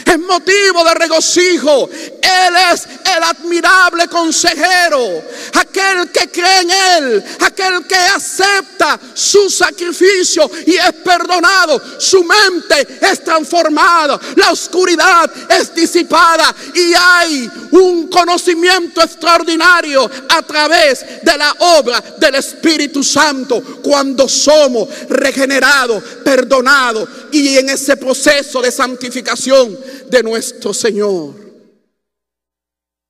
es 0.06 0.18
motivo 0.20 0.84
de 0.84 0.94
regocijo. 0.94 1.90
Él 1.90 2.54
es 2.72 2.86
el 3.16 3.22
admirable 3.22 4.06
consejero, 4.08 5.22
aquel 5.54 6.10
que 6.10 6.30
cree 6.30 6.60
en 6.60 6.70
Él, 6.70 7.24
aquel 7.40 7.86
que 7.86 7.96
acepta 7.96 8.98
su 9.14 9.50
sacrificio 9.50 10.48
y 10.66 10.76
es 10.76 10.92
perdonado. 11.04 11.80
Su 11.98 12.24
mente 12.24 12.98
es 13.00 13.24
transformada, 13.24 14.18
la 14.36 14.52
oscuridad 14.52 15.30
es 15.50 15.74
disipada 15.74 16.54
y 16.74 16.94
hay 16.94 17.50
un 17.72 18.08
conocimiento 18.08 19.02
extraordinario 19.02 20.08
a 20.28 20.42
través 20.42 21.04
de 21.22 21.36
la 21.36 21.54
obra 21.58 22.02
del 22.18 22.36
Espíritu 22.36 23.02
Santo 23.02 23.62
cuando 23.82 24.28
somos 24.28 24.88
regenerados, 25.08 26.02
perdonados 26.24 27.08
y 27.32 27.58
en 27.58 27.70
ese 27.70 27.96
proceso 27.96 28.62
de 28.62 28.70
santificación 28.70 29.76
de 30.08 30.22
nuestro 30.22 30.72
Señor. 30.74 31.34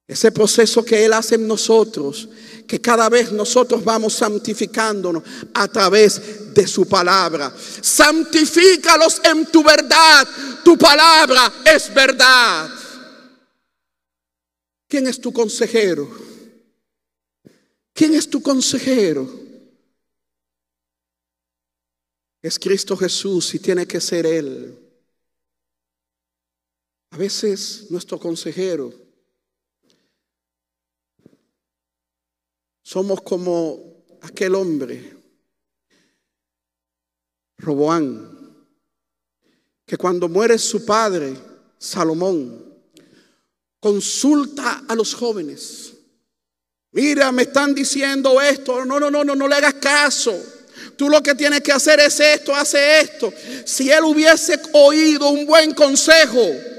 Ese 0.06 0.30
proceso 0.30 0.84
que 0.84 1.04
Él 1.04 1.12
hace 1.12 1.34
en 1.34 1.48
nosotros, 1.48 2.28
que 2.66 2.80
cada 2.80 3.08
vez 3.08 3.32
nosotros 3.32 3.84
vamos 3.84 4.14
santificándonos 4.14 5.22
a 5.52 5.66
través 5.66 6.54
de 6.54 6.66
su 6.66 6.86
palabra. 6.86 7.52
Santifícalos 7.80 9.20
en 9.24 9.46
tu 9.46 9.64
verdad. 9.64 10.26
Tu 10.64 10.78
palabra 10.78 11.52
es 11.64 11.92
verdad. 11.92 12.70
¿Quién 14.88 15.08
es 15.08 15.20
tu 15.20 15.32
consejero? 15.32 16.08
¿Quién 17.92 18.14
es 18.14 18.30
tu 18.30 18.40
consejero? 18.40 19.28
Es 22.42 22.60
Cristo 22.60 22.96
Jesús 22.96 23.54
y 23.54 23.58
tiene 23.58 23.86
que 23.86 24.00
ser 24.00 24.24
Él. 24.24 24.85
A 27.16 27.18
veces 27.18 27.86
nuestro 27.88 28.18
consejero 28.18 28.92
somos 32.82 33.22
como 33.22 34.04
aquel 34.20 34.54
hombre, 34.54 35.16
Roboán, 37.56 38.54
que 39.86 39.96
cuando 39.96 40.28
muere 40.28 40.58
su 40.58 40.84
padre, 40.84 41.34
Salomón, 41.78 42.62
consulta 43.80 44.84
a 44.86 44.94
los 44.94 45.14
jóvenes. 45.14 45.94
Mira, 46.92 47.32
me 47.32 47.44
están 47.44 47.74
diciendo 47.74 48.38
esto. 48.42 48.84
No, 48.84 49.00
no, 49.00 49.10
no, 49.10 49.24
no, 49.24 49.34
no 49.34 49.48
le 49.48 49.54
hagas 49.54 49.74
caso. 49.76 50.38
Tú 50.98 51.08
lo 51.08 51.22
que 51.22 51.34
tienes 51.34 51.62
que 51.62 51.72
hacer 51.72 51.98
es 51.98 52.20
esto, 52.20 52.54
hace 52.54 53.00
esto. 53.00 53.32
Si 53.64 53.90
él 53.90 54.04
hubiese 54.04 54.60
oído 54.74 55.30
un 55.30 55.46
buen 55.46 55.72
consejo, 55.72 56.75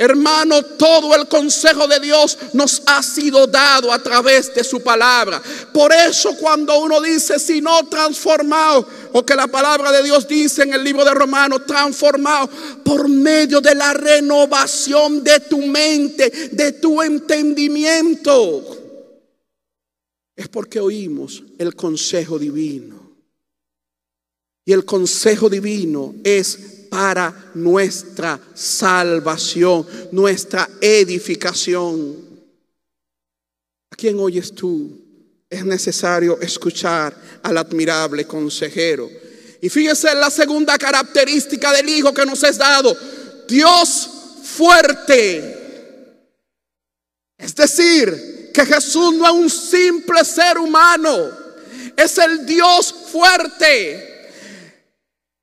Hermano, 0.00 0.62
todo 0.62 1.14
el 1.14 1.28
consejo 1.28 1.86
de 1.86 2.00
Dios 2.00 2.38
nos 2.54 2.82
ha 2.86 3.02
sido 3.02 3.46
dado 3.46 3.92
a 3.92 3.98
través 3.98 4.54
de 4.54 4.64
su 4.64 4.80
palabra. 4.80 5.42
Por 5.74 5.92
eso 5.92 6.34
cuando 6.38 6.80
uno 6.80 7.02
dice, 7.02 7.38
si 7.38 7.60
no 7.60 7.86
transformado, 7.86 8.88
o 9.12 9.26
que 9.26 9.34
la 9.34 9.46
palabra 9.46 9.92
de 9.92 10.02
Dios 10.02 10.26
dice 10.26 10.62
en 10.62 10.72
el 10.72 10.82
libro 10.82 11.04
de 11.04 11.12
Romanos, 11.12 11.66
transformado 11.66 12.48
por 12.82 13.10
medio 13.10 13.60
de 13.60 13.74
la 13.74 13.92
renovación 13.92 15.22
de 15.22 15.38
tu 15.40 15.58
mente, 15.58 16.48
de 16.50 16.72
tu 16.72 17.02
entendimiento, 17.02 18.78
es 20.34 20.48
porque 20.48 20.80
oímos 20.80 21.42
el 21.58 21.76
consejo 21.76 22.38
divino. 22.38 23.18
Y 24.64 24.72
el 24.72 24.86
consejo 24.86 25.50
divino 25.50 26.14
es 26.24 26.79
para 26.90 27.52
nuestra 27.54 28.38
salvación, 28.52 29.86
nuestra 30.12 30.68
edificación. 30.80 32.16
¿A 33.90 33.96
quién 33.96 34.18
oyes 34.18 34.54
tú? 34.54 34.90
Es 35.48 35.64
necesario 35.64 36.38
escuchar 36.40 37.16
al 37.42 37.56
admirable 37.56 38.26
consejero. 38.26 39.08
Y 39.62 39.68
fíjese 39.68 40.14
la 40.14 40.30
segunda 40.30 40.76
característica 40.76 41.72
del 41.72 41.88
Hijo 41.88 42.12
que 42.12 42.26
nos 42.26 42.42
es 42.42 42.58
dado. 42.58 42.96
Dios 43.48 44.10
fuerte. 44.42 45.56
Es 47.38 47.54
decir, 47.54 48.50
que 48.52 48.66
Jesús 48.66 49.14
no 49.14 49.26
es 49.26 49.32
un 49.32 49.50
simple 49.50 50.24
ser 50.24 50.58
humano, 50.58 51.30
es 51.96 52.18
el 52.18 52.44
Dios 52.44 52.94
fuerte. 53.10 54.09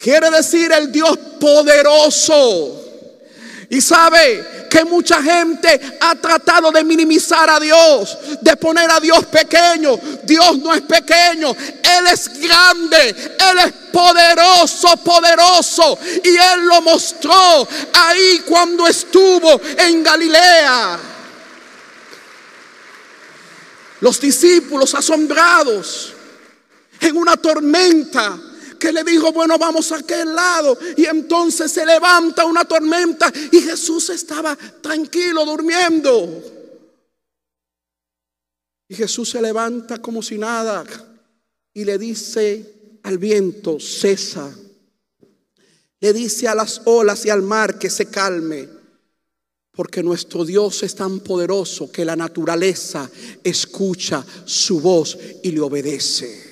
Quiere 0.08 0.32
decir 0.32 0.72
el 0.72 0.90
Dios 0.90 1.18
poderoso. 1.38 2.82
Y 3.70 3.82
sabe 3.82 4.68
que 4.70 4.86
mucha 4.86 5.22
gente 5.22 5.98
ha 6.00 6.16
tratado 6.16 6.72
de 6.72 6.82
minimizar 6.86 7.50
a 7.50 7.60
Dios, 7.60 8.18
de 8.40 8.56
poner 8.56 8.90
a 8.90 9.02
Dios 9.02 9.26
pequeño. 9.26 10.00
Dios 10.24 10.60
no 10.60 10.74
es 10.74 10.84
pequeño, 10.84 11.50
Él 11.52 12.08
es 12.10 12.40
grande, 12.40 13.10
Él 13.10 13.60
es 13.66 13.74
poderoso, 13.92 14.96
poderoso. 15.04 16.00
Y 16.24 16.30
Él 16.30 16.62
lo 16.64 16.82
mostró 16.84 17.68
ahí 17.92 18.44
cuando 18.48 18.88
estuvo 18.88 19.60
en 19.78 20.04
Galilea. 20.04 21.00
Los 24.00 24.22
discípulos 24.22 24.96
asombrados 24.96 26.14
en 27.02 27.18
una 27.18 27.36
tormenta 27.36 28.40
que 28.78 28.92
le 28.92 29.04
dijo, 29.04 29.32
bueno, 29.32 29.58
vamos 29.58 29.92
a 29.92 29.98
aquel 29.98 30.34
lado. 30.34 30.78
Y 30.96 31.06
entonces 31.06 31.72
se 31.72 31.86
levanta 31.86 32.46
una 32.46 32.66
tormenta 32.66 33.32
y 33.52 33.62
Jesús 33.62 34.10
estaba 34.10 34.56
tranquilo 34.56 35.46
durmiendo. 35.46 36.56
Y 38.90 38.96
Jesús 38.96 39.30
se 39.32 39.42
levanta 39.42 40.02
como 40.02 40.22
si 40.22 40.38
nada 40.38 40.86
y 41.74 41.86
le 41.86 41.98
dice 41.98 43.00
al 43.04 43.18
viento, 43.18 43.80
cesa. 43.80 44.54
Le 46.00 46.14
dice 46.14 46.48
a 46.48 46.56
las 46.56 46.82
olas 46.86 47.26
y 47.26 47.30
al 47.30 47.42
mar 47.42 47.78
que 47.78 47.90
se 47.90 48.08
calme. 48.08 48.70
Porque 49.72 50.02
nuestro 50.02 50.44
Dios 50.44 50.82
es 50.84 50.96
tan 50.96 51.20
poderoso 51.20 51.92
que 51.92 52.04
la 52.04 52.16
naturaleza 52.16 53.10
escucha 53.44 54.26
su 54.46 54.80
voz 54.80 55.18
y 55.44 55.52
le 55.52 55.60
obedece. 55.60 56.47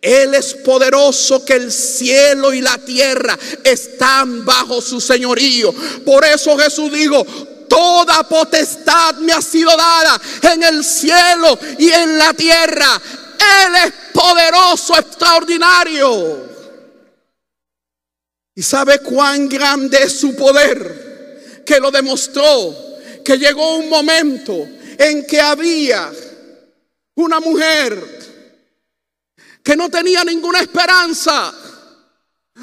Él 0.00 0.34
es 0.34 0.54
poderoso 0.54 1.44
que 1.44 1.54
el 1.54 1.72
cielo 1.72 2.54
y 2.54 2.60
la 2.60 2.78
tierra 2.78 3.36
están 3.64 4.44
bajo 4.44 4.80
su 4.80 5.00
señorío. 5.00 5.72
Por 6.04 6.24
eso 6.24 6.56
Jesús 6.56 6.92
dijo, 6.92 7.24
toda 7.68 8.22
potestad 8.28 9.16
me 9.16 9.32
ha 9.32 9.42
sido 9.42 9.76
dada 9.76 10.20
en 10.52 10.62
el 10.62 10.84
cielo 10.84 11.58
y 11.78 11.90
en 11.90 12.18
la 12.18 12.32
tierra. 12.34 13.00
Él 13.64 13.74
es 13.84 13.92
poderoso, 14.12 14.96
extraordinario. 14.96 16.46
¿Y 18.54 18.62
sabe 18.62 19.00
cuán 19.00 19.48
grande 19.48 19.98
es 20.04 20.20
su 20.20 20.34
poder? 20.36 21.62
Que 21.66 21.80
lo 21.80 21.90
demostró, 21.90 22.74
que 23.24 23.36
llegó 23.36 23.76
un 23.76 23.88
momento 23.88 24.68
en 24.98 25.26
que 25.26 25.40
había 25.40 26.10
una 27.16 27.40
mujer 27.40 28.16
que 29.66 29.74
no 29.74 29.90
tenía 29.90 30.22
ninguna 30.22 30.60
esperanza. 30.60 31.52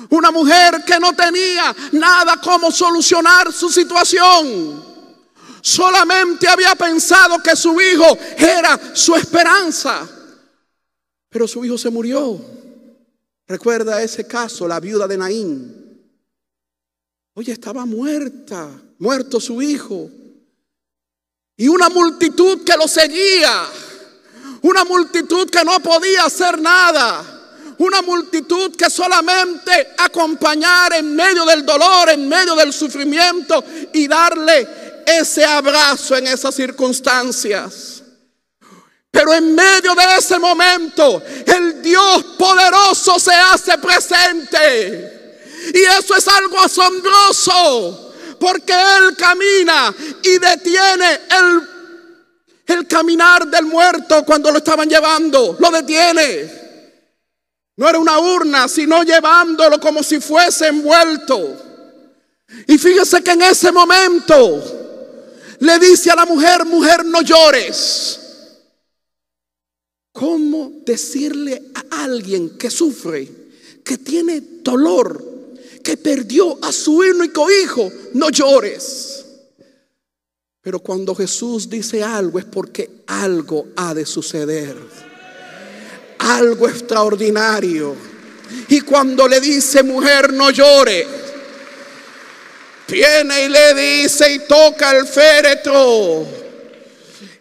Una 0.09 0.31
mujer 0.31 0.85
que 0.87 0.97
no 1.01 1.13
tenía 1.13 1.75
nada 1.91 2.39
como 2.39 2.71
solucionar 2.71 3.51
su 3.51 3.69
situación. 3.69 4.81
Solamente 5.61 6.47
había 6.47 6.73
pensado 6.75 7.43
que 7.43 7.57
su 7.57 7.79
hijo 7.81 8.17
era 8.37 8.95
su 8.95 9.15
esperanza. 9.15 10.07
Pero 11.27 11.45
su 11.45 11.65
hijo 11.65 11.77
se 11.77 11.89
murió. 11.89 12.39
Recuerda 13.47 14.01
ese 14.01 14.25
caso, 14.25 14.65
la 14.65 14.79
viuda 14.79 15.05
de 15.05 15.17
Naín. 15.17 16.07
Oye, 17.33 17.51
estaba 17.51 17.85
muerta, 17.85 18.69
muerto 18.99 19.41
su 19.41 19.61
hijo. 19.61 20.09
Y 21.57 21.67
una 21.67 21.89
multitud 21.89 22.63
que 22.63 22.77
lo 22.77 22.87
seguía. 22.87 23.67
Una 24.63 24.85
multitud 24.85 25.49
que 25.49 25.63
no 25.63 25.79
podía 25.81 26.25
hacer 26.25 26.59
nada. 26.59 27.23
Una 27.79 28.01
multitud 28.01 28.75
que 28.75 28.89
solamente 28.89 29.93
acompañar 29.97 30.93
en 30.93 31.15
medio 31.15 31.45
del 31.45 31.65
dolor, 31.65 32.09
en 32.09 32.29
medio 32.29 32.55
del 32.55 32.71
sufrimiento 32.71 33.63
y 33.93 34.07
darle 34.07 35.03
ese 35.05 35.43
abrazo 35.43 36.15
en 36.15 36.27
esas 36.27 36.55
circunstancias. 36.55 38.03
Pero 39.11 39.33
en 39.33 39.53
medio 39.53 39.93
de 39.95 40.17
ese 40.17 40.39
momento, 40.39 41.21
el 41.45 41.81
Dios 41.81 42.23
poderoso 42.37 43.19
se 43.19 43.33
hace 43.33 43.77
presente. 43.79 45.43
Y 45.73 45.81
eso 45.99 46.15
es 46.15 46.27
algo 46.27 46.59
asombroso, 46.59 48.13
porque 48.39 48.73
Él 48.73 49.15
camina 49.17 49.93
y 50.23 50.37
detiene 50.37 51.19
el 51.29 51.72
el 52.65 52.87
caminar 52.87 53.47
del 53.47 53.65
muerto 53.65 54.23
cuando 54.25 54.51
lo 54.51 54.57
estaban 54.57 54.89
llevando. 54.89 55.55
Lo 55.59 55.69
detiene. 55.71 56.61
No 57.75 57.89
era 57.89 57.99
una 57.99 58.19
urna, 58.19 58.67
sino 58.67 59.03
llevándolo 59.03 59.79
como 59.79 60.03
si 60.03 60.19
fuese 60.19 60.67
envuelto. 60.67 61.57
Y 62.67 62.77
fíjese 62.77 63.23
que 63.23 63.31
en 63.31 63.41
ese 63.41 63.71
momento 63.71 64.61
le 65.59 65.79
dice 65.79 66.11
a 66.11 66.15
la 66.15 66.25
mujer, 66.25 66.65
mujer, 66.65 67.05
no 67.05 67.21
llores. 67.21 68.19
¿Cómo 70.11 70.71
decirle 70.85 71.71
a 71.73 72.03
alguien 72.03 72.57
que 72.57 72.69
sufre, 72.69 73.27
que 73.83 73.97
tiene 73.97 74.41
dolor, 74.61 75.23
que 75.83 75.97
perdió 75.97 76.59
a 76.63 76.71
su 76.71 76.97
único 76.97 77.49
hijo, 77.49 77.91
no 78.13 78.29
llores? 78.29 79.22
Pero 80.63 80.79
cuando 80.79 81.13
Jesús 81.13 81.69
dice 81.69 82.01
algo 82.01 82.39
es 82.39 82.45
porque 82.45 82.89
algo 83.07 83.67
ha 83.75 83.93
de 83.93 84.05
suceder. 84.05 84.77
Algo 86.19 86.69
extraordinario. 86.69 87.93
Y 88.69 88.79
cuando 88.79 89.27
le 89.27 89.41
dice, 89.41 89.83
mujer, 89.83 90.31
no 90.31 90.51
llore, 90.51 91.05
viene 92.87 93.45
y 93.45 93.49
le 93.49 93.73
dice 93.73 94.31
y 94.31 94.39
toca 94.47 94.91
el 94.91 95.05
féretro. 95.05 96.42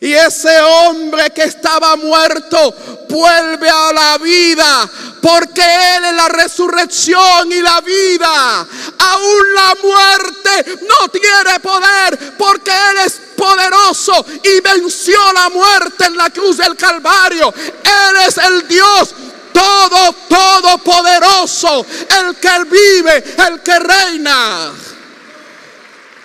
Y 0.03 0.13
ese 0.13 0.61
hombre 0.61 1.31
que 1.31 1.45
estaba 1.45 1.97
muerto 1.97 2.75
vuelve 3.09 3.71
a 3.71 3.93
la 3.93 4.19
vida 4.19 4.91
porque 5.21 5.63
Él 5.63 6.05
es 6.05 6.15
la 6.15 6.29
resurrección 6.29 7.53
y 7.53 7.63
la 7.63 7.81
vida. 7.81 8.67
Aún 8.99 9.55
la 9.55 9.77
muerte 9.81 10.79
no 10.83 11.09
tiene 11.09 11.61
poder 11.61 12.37
porque 12.37 12.71
Él 12.71 12.99
es 13.07 13.13
poderoso 13.13 13.33
poderoso 13.43 14.25
y 14.45 14.61
venció 14.61 15.19
la 15.33 15.51
muerte 15.51 16.05
en 16.05 16.17
la 16.17 16.31
cruz 16.31 16.59
del 16.59 16.77
Calvario. 16.77 17.53
Él 17.53 18.17
es 18.29 18.39
el 18.39 18.69
Dios 18.69 19.15
todo, 19.53 20.15
todopoderoso, 20.29 21.85
el 22.21 22.37
que 22.37 22.65
vive, 22.71 23.25
el 23.49 23.61
que 23.63 23.79
reina. 23.81 24.73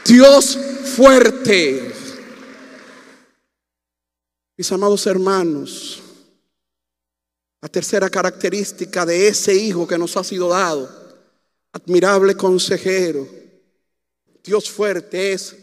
Dios 0.05 0.57
fuerte. 0.95 1.96
Mis 4.57 4.71
amados 4.71 5.05
hermanos, 5.05 6.01
la 7.61 7.69
tercera 7.69 8.09
característica 8.09 9.05
de 9.05 9.27
ese 9.27 9.53
hijo 9.53 9.87
que 9.87 9.99
nos 9.99 10.17
ha 10.17 10.23
sido 10.23 10.49
dado, 10.49 10.89
admirable 11.71 12.35
consejero, 12.35 13.27
Dios 14.43 14.67
fuerte 14.67 15.33
es 15.33 15.55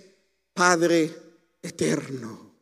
Padre 0.52 1.12
eterno. 1.60 2.54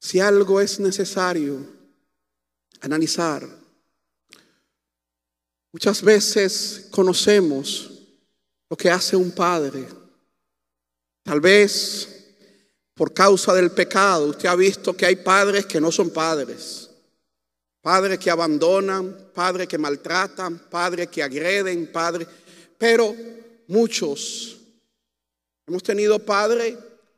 Si 0.00 0.20
algo 0.20 0.62
es 0.62 0.80
necesario 0.80 1.66
analizar, 2.80 3.46
muchas 5.70 6.02
veces 6.02 6.88
conocemos 6.90 7.90
lo 8.70 8.76
que 8.76 8.90
hace 8.90 9.16
un 9.16 9.30
padre. 9.32 10.03
Tal 11.24 11.40
vez 11.40 12.08
por 12.94 13.12
causa 13.12 13.52
del 13.54 13.72
pecado, 13.72 14.28
usted 14.28 14.48
ha 14.48 14.54
visto 14.54 14.96
que 14.96 15.06
hay 15.06 15.16
padres 15.16 15.66
que 15.66 15.80
no 15.80 15.90
son 15.90 16.10
padres. 16.10 16.90
Padres 17.80 18.18
que 18.18 18.30
abandonan, 18.30 19.30
padres 19.34 19.66
que 19.66 19.78
maltratan, 19.78 20.58
padres 20.70 21.08
que 21.08 21.22
agreden, 21.22 21.90
padres. 21.90 22.28
Pero 22.78 23.14
muchos 23.66 24.58
hemos 25.66 25.82
tenido 25.82 26.18
padres 26.18 26.76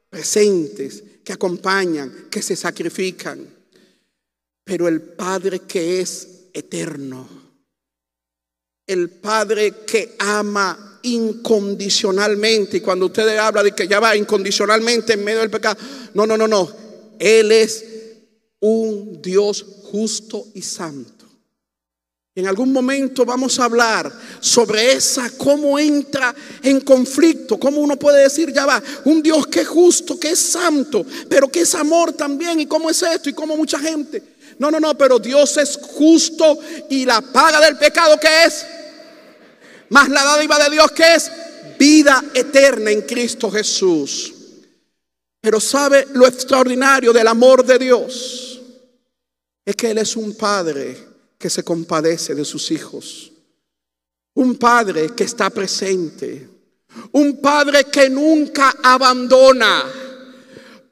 presentes 0.08 1.02
que 1.24 1.32
acompañan, 1.32 2.28
que 2.30 2.40
se 2.40 2.56
sacrifican. 2.56 3.54
Pero 4.64 4.88
el 4.88 5.00
Padre 5.00 5.60
que 5.60 6.00
es 6.00 6.48
eterno, 6.52 7.28
el 8.86 9.10
Padre 9.10 9.84
que 9.84 10.16
ama 10.18 10.85
incondicionalmente. 11.06 12.78
Y 12.78 12.80
cuando 12.80 13.06
usted 13.06 13.36
habla 13.38 13.62
de 13.62 13.72
que 13.72 13.88
ya 13.88 14.00
va 14.00 14.16
incondicionalmente 14.16 15.14
en 15.14 15.24
medio 15.24 15.40
del 15.40 15.50
pecado, 15.50 15.78
no, 16.14 16.26
no, 16.26 16.36
no, 16.36 16.48
no. 16.48 16.70
Él 17.18 17.52
es 17.52 17.84
un 18.60 19.20
Dios 19.22 19.64
justo 19.84 20.46
y 20.54 20.62
santo. 20.62 21.14
En 22.34 22.46
algún 22.46 22.70
momento 22.70 23.24
vamos 23.24 23.58
a 23.58 23.64
hablar 23.64 24.12
sobre 24.40 24.92
esa, 24.92 25.30
cómo 25.38 25.78
entra 25.78 26.34
en 26.62 26.80
conflicto, 26.80 27.58
cómo 27.58 27.80
uno 27.80 27.96
puede 27.96 28.24
decir, 28.24 28.52
ya 28.52 28.66
va, 28.66 28.82
un 29.06 29.22
Dios 29.22 29.46
que 29.46 29.60
es 29.60 29.68
justo, 29.68 30.20
que 30.20 30.32
es 30.32 30.38
santo, 30.38 31.06
pero 31.30 31.48
que 31.48 31.60
es 31.60 31.74
amor 31.74 32.12
también, 32.12 32.60
y 32.60 32.66
cómo 32.66 32.90
es 32.90 33.02
esto, 33.02 33.30
y 33.30 33.32
cómo 33.32 33.56
mucha 33.56 33.78
gente. 33.78 34.22
No, 34.58 34.70
no, 34.70 34.78
no, 34.78 34.98
pero 34.98 35.18
Dios 35.18 35.56
es 35.56 35.78
justo 35.80 36.58
y 36.90 37.06
la 37.06 37.22
paga 37.22 37.58
del 37.60 37.78
pecado 37.78 38.20
que 38.20 38.28
es 38.44 38.66
más 39.90 40.08
la 40.08 40.24
dádiva 40.24 40.58
de 40.58 40.70
Dios 40.70 40.90
que 40.92 41.14
es 41.14 41.30
vida 41.78 42.24
eterna 42.34 42.90
en 42.90 43.02
Cristo 43.02 43.50
Jesús. 43.50 44.32
Pero 45.40 45.60
sabe 45.60 46.06
lo 46.12 46.26
extraordinario 46.26 47.12
del 47.12 47.28
amor 47.28 47.64
de 47.64 47.78
Dios. 47.78 48.60
Es 49.64 49.76
que 49.76 49.90
Él 49.90 49.98
es 49.98 50.16
un 50.16 50.36
padre 50.36 50.96
que 51.38 51.50
se 51.50 51.62
compadece 51.62 52.34
de 52.34 52.44
sus 52.44 52.70
hijos. 52.70 53.32
Un 54.34 54.56
padre 54.56 55.14
que 55.14 55.24
está 55.24 55.50
presente. 55.50 56.48
Un 57.12 57.40
padre 57.40 57.84
que 57.84 58.08
nunca 58.08 58.76
abandona. 58.82 59.84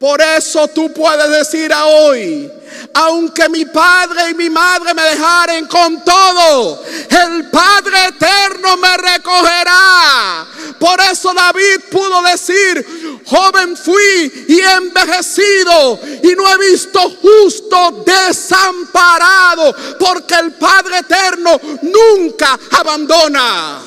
Por 0.05 0.21
eso 0.21 0.69
tú 0.69 0.93
puedes 0.93 1.31
decir 1.31 1.73
a 1.73 1.87
hoy, 1.87 2.53
aunque 2.93 3.49
mi 3.49 3.65
padre 3.65 4.33
y 4.33 4.35
mi 4.35 4.51
madre 4.51 4.93
me 4.93 5.01
dejaren 5.01 5.67
con 5.67 6.05
todo, 6.05 6.85
el 7.09 7.49
Padre 7.49 8.09
eterno 8.09 8.77
me 8.77 8.99
recogerá. 8.99 10.47
Por 10.79 11.01
eso 11.11 11.33
David 11.33 11.85
pudo 11.91 12.21
decir, 12.21 13.23
joven 13.25 13.75
fui 13.79 14.45
y 14.47 14.61
envejecido 14.61 15.99
y 16.23 16.35
no 16.35 16.53
he 16.53 16.71
visto 16.71 17.01
justo 17.23 18.05
desamparado, 18.05 19.75
porque 19.99 20.35
el 20.35 20.53
Padre 20.53 20.99
eterno 20.99 21.59
nunca 21.81 22.61
abandona. 22.73 23.81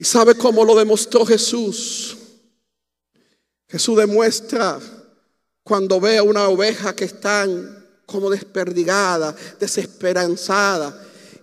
¿Y 0.00 0.04
sabe 0.04 0.34
cómo 0.34 0.64
lo 0.64 0.74
demostró 0.74 1.24
Jesús? 1.24 2.16
Jesús 3.72 3.96
demuestra 3.96 4.78
cuando 5.64 5.98
ve 5.98 6.18
a 6.18 6.22
una 6.22 6.46
oveja 6.48 6.94
que 6.94 7.06
está 7.06 7.46
como 8.04 8.28
desperdigada, 8.28 9.34
desesperanzada, 9.58 10.94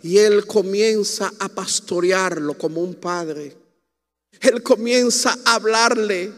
y 0.04 0.20
él 0.20 0.46
comienza 0.46 1.34
a 1.40 1.50
pastorearlo 1.50 2.54
como 2.54 2.82
un 2.82 2.94
padre. 2.94 3.58
Él 4.40 4.62
comienza 4.62 5.36
a 5.44 5.56
hablarle 5.56 6.32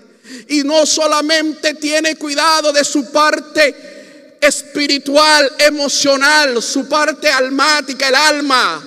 y 0.48 0.64
no 0.64 0.86
solamente 0.86 1.74
tiene 1.74 2.16
cuidado 2.16 2.72
de 2.72 2.86
su 2.86 3.12
parte 3.12 4.38
espiritual, 4.40 5.52
emocional, 5.60 6.64
su 6.64 6.88
parte 6.88 7.30
almática, 7.30 8.08
el 8.08 8.16
alma, 8.16 8.82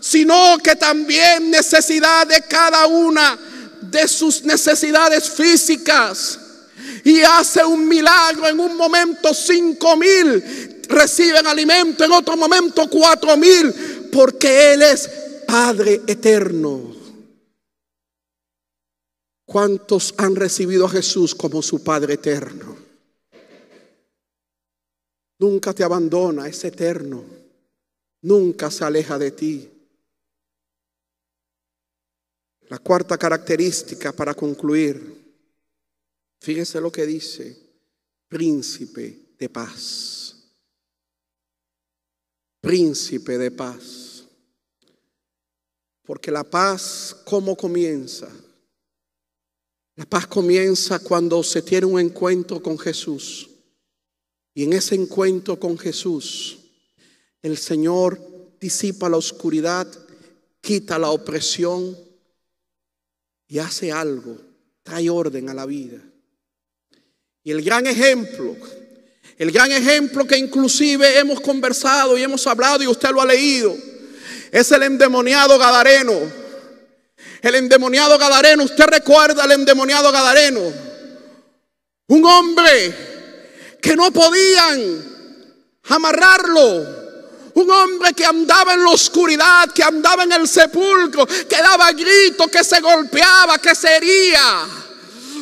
sino 0.00 0.56
que 0.64 0.74
también 0.74 1.50
necesidad 1.50 2.26
de 2.26 2.40
cada 2.48 2.86
una 2.86 3.38
de 3.82 4.08
sus 4.08 4.42
necesidades 4.42 5.28
físicas 5.28 6.40
y 7.06 7.22
hace 7.22 7.64
un 7.64 7.86
milagro. 7.86 8.48
En 8.48 8.58
un 8.58 8.76
momento 8.76 9.32
cinco 9.32 9.96
mil 9.96 10.42
reciben 10.88 11.46
alimento, 11.46 12.04
en 12.04 12.10
otro 12.10 12.36
momento 12.36 12.90
cuatro 12.90 13.36
mil, 13.36 13.72
porque 14.12 14.72
Él 14.72 14.82
es 14.82 15.08
Padre 15.46 16.02
eterno. 16.08 16.96
¿Cuántos 19.44 20.14
han 20.18 20.34
recibido 20.34 20.86
a 20.86 20.90
Jesús 20.90 21.32
como 21.32 21.62
su 21.62 21.84
Padre 21.84 22.14
eterno? 22.14 22.76
Nunca 25.38 25.72
te 25.72 25.84
abandona, 25.84 26.48
es 26.48 26.64
eterno. 26.64 27.24
Nunca 28.22 28.68
se 28.68 28.84
aleja 28.84 29.16
de 29.16 29.30
ti. 29.30 29.70
La 32.68 32.80
cuarta 32.80 33.16
característica 33.16 34.10
para 34.10 34.34
concluir 34.34 35.15
Fíjese 36.40 36.80
lo 36.80 36.92
que 36.92 37.06
dice, 37.06 37.56
príncipe 38.28 39.34
de 39.38 39.48
paz. 39.48 40.36
Príncipe 42.60 43.38
de 43.38 43.50
paz. 43.50 44.24
Porque 46.02 46.30
la 46.30 46.44
paz, 46.44 47.16
¿cómo 47.24 47.56
comienza? 47.56 48.28
La 49.96 50.04
paz 50.04 50.26
comienza 50.26 50.98
cuando 50.98 51.42
se 51.42 51.62
tiene 51.62 51.86
un 51.86 51.98
encuentro 51.98 52.62
con 52.62 52.78
Jesús. 52.78 53.50
Y 54.54 54.64
en 54.64 54.72
ese 54.72 54.94
encuentro 54.94 55.58
con 55.58 55.76
Jesús, 55.76 56.58
el 57.42 57.58
Señor 57.58 58.20
disipa 58.60 59.08
la 59.08 59.16
oscuridad, 59.16 59.86
quita 60.60 60.98
la 60.98 61.10
opresión 61.10 61.96
y 63.48 63.58
hace 63.58 63.92
algo, 63.92 64.36
trae 64.82 65.10
orden 65.10 65.48
a 65.48 65.54
la 65.54 65.66
vida. 65.66 66.02
Y 67.46 67.52
el 67.52 67.62
gran 67.62 67.86
ejemplo, 67.86 68.56
el 69.38 69.52
gran 69.52 69.70
ejemplo 69.70 70.26
que 70.26 70.36
inclusive 70.36 71.16
hemos 71.16 71.40
conversado 71.40 72.18
y 72.18 72.24
hemos 72.24 72.44
hablado 72.44 72.82
y 72.82 72.88
usted 72.88 73.10
lo 73.10 73.20
ha 73.20 73.24
leído, 73.24 73.72
es 74.50 74.72
el 74.72 74.82
endemoniado 74.82 75.56
Gadareno. 75.56 76.12
El 77.40 77.54
endemoniado 77.54 78.18
Gadareno, 78.18 78.64
usted 78.64 78.86
recuerda 78.86 79.44
el 79.44 79.52
endemoniado 79.52 80.10
Gadareno. 80.10 80.72
Un 82.08 82.24
hombre 82.24 83.78
que 83.80 83.94
no 83.94 84.10
podían 84.10 85.04
amarrarlo. 85.84 87.52
Un 87.54 87.70
hombre 87.70 88.12
que 88.12 88.24
andaba 88.24 88.74
en 88.74 88.82
la 88.82 88.90
oscuridad, 88.90 89.70
que 89.72 89.84
andaba 89.84 90.24
en 90.24 90.32
el 90.32 90.48
sepulcro, 90.48 91.24
que 91.26 91.62
daba 91.62 91.92
gritos, 91.92 92.50
que 92.50 92.64
se 92.64 92.80
golpeaba, 92.80 93.58
que 93.58 93.72
se 93.76 93.98
hería. 93.98 94.85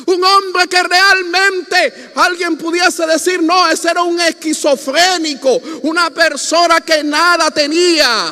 Un 0.07 0.23
hombre 0.23 0.67
que 0.67 0.83
realmente 0.83 2.11
alguien 2.15 2.57
pudiese 2.57 3.05
decir, 3.07 3.41
no, 3.41 3.67
ese 3.69 3.89
era 3.89 4.03
un 4.03 4.19
esquizofrénico, 4.19 5.61
una 5.83 6.09
persona 6.11 6.81
que 6.81 7.03
nada 7.03 7.49
tenía. 7.51 8.31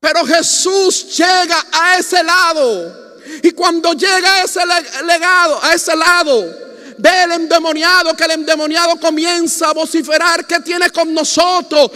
Pero 0.00 0.26
Jesús 0.26 1.16
llega 1.16 1.64
a 1.72 1.98
ese 1.98 2.22
lado. 2.22 3.02
Y 3.42 3.52
cuando 3.52 3.92
llega 3.92 4.34
a 4.34 4.42
ese 4.42 4.60
legado, 5.04 5.60
a 5.62 5.74
ese 5.74 5.94
lado, 5.94 6.62
ve 6.98 7.22
el 7.22 7.32
endemoniado, 7.32 8.14
que 8.14 8.24
el 8.24 8.32
endemoniado 8.32 8.98
comienza 8.98 9.70
a 9.70 9.72
vociferar 9.72 10.46
que 10.46 10.60
tiene 10.60 10.90
con 10.90 11.14
nosotros, 11.14 11.90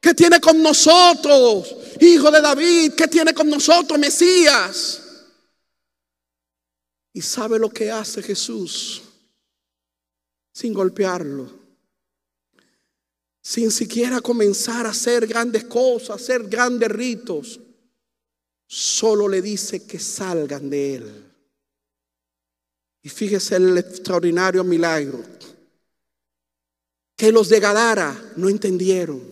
que 0.00 0.14
tiene 0.14 0.40
con 0.40 0.62
nosotros. 0.62 1.74
Hijo 2.00 2.30
de 2.30 2.40
David, 2.40 2.92
¿qué 2.94 3.08
tiene 3.08 3.32
con 3.32 3.48
nosotros, 3.48 3.98
Mesías? 3.98 5.00
¿Y 7.16 7.22
sabe 7.22 7.58
lo 7.58 7.70
que 7.70 7.90
hace 7.90 8.22
Jesús? 8.22 9.00
Sin 10.52 10.74
golpearlo. 10.74 11.50
Sin 13.40 13.70
siquiera 13.70 14.20
comenzar 14.20 14.84
a 14.84 14.90
hacer 14.90 15.26
grandes 15.26 15.64
cosas, 15.64 16.20
hacer 16.20 16.42
grandes 16.46 16.90
ritos. 16.90 17.58
Solo 18.66 19.28
le 19.28 19.40
dice 19.40 19.86
que 19.86 19.98
salgan 19.98 20.68
de 20.68 20.94
él. 20.96 21.24
Y 23.00 23.08
fíjese 23.08 23.56
el 23.56 23.78
extraordinario 23.78 24.62
milagro. 24.62 25.24
Que 27.16 27.32
los 27.32 27.48
de 27.48 27.60
Gadara 27.60 28.32
no 28.36 28.50
entendieron. 28.50 29.22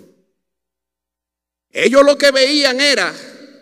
Ellos 1.68 2.03
lo 2.03 2.16
que 2.16 2.30
veían 2.30 2.80
era 2.80 3.14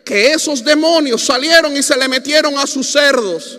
que 0.05 0.31
esos 0.31 0.63
demonios 0.63 1.25
salieron 1.25 1.77
y 1.77 1.83
se 1.83 1.97
le 1.97 2.07
metieron 2.07 2.57
a 2.57 2.69
sus 2.69 2.87
cerdos. 2.87 3.59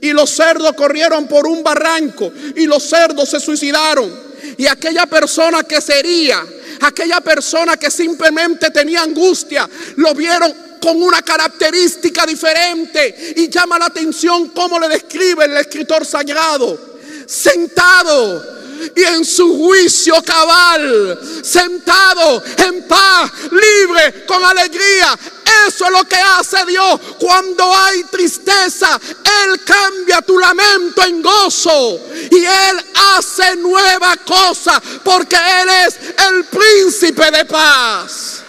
Y 0.00 0.12
los 0.12 0.30
cerdos 0.30 0.72
corrieron 0.74 1.26
por 1.26 1.46
un 1.46 1.62
barranco 1.62 2.32
y 2.56 2.66
los 2.66 2.82
cerdos 2.84 3.28
se 3.30 3.40
suicidaron. 3.40 4.28
Y 4.56 4.66
aquella 4.66 5.06
persona 5.06 5.64
que 5.64 5.80
sería, 5.80 6.44
aquella 6.82 7.20
persona 7.20 7.76
que 7.76 7.90
simplemente 7.90 8.70
tenía 8.70 9.02
angustia, 9.02 9.68
lo 9.96 10.14
vieron 10.14 10.52
con 10.80 11.02
una 11.02 11.22
característica 11.22 12.24
diferente 12.24 13.34
y 13.36 13.48
llama 13.48 13.78
la 13.78 13.86
atención 13.86 14.48
cómo 14.50 14.78
le 14.78 14.88
describe 14.88 15.44
el 15.44 15.56
escritor 15.56 16.06
sagrado. 16.06 16.98
Sentado 17.26 18.57
y 18.94 19.02
en 19.02 19.24
su 19.24 19.56
juicio 19.56 20.22
cabal, 20.22 21.18
sentado 21.42 22.42
en 22.56 22.86
paz, 22.86 23.30
libre, 23.50 24.24
con 24.26 24.42
alegría. 24.44 25.18
Eso 25.66 25.86
es 25.86 25.90
lo 25.90 26.04
que 26.04 26.16
hace 26.16 26.64
Dios 26.66 27.00
cuando 27.18 27.74
hay 27.74 28.04
tristeza. 28.04 29.00
Él 29.44 29.60
cambia 29.64 30.22
tu 30.22 30.38
lamento 30.38 31.02
en 31.04 31.22
gozo 31.22 32.00
y 32.30 32.44
Él 32.44 32.86
hace 33.16 33.56
nueva 33.56 34.16
cosa 34.18 34.80
porque 35.02 35.36
Él 35.36 35.68
es 35.86 35.98
el 36.28 36.44
príncipe 36.44 37.30
de 37.30 37.44
paz. 37.44 38.42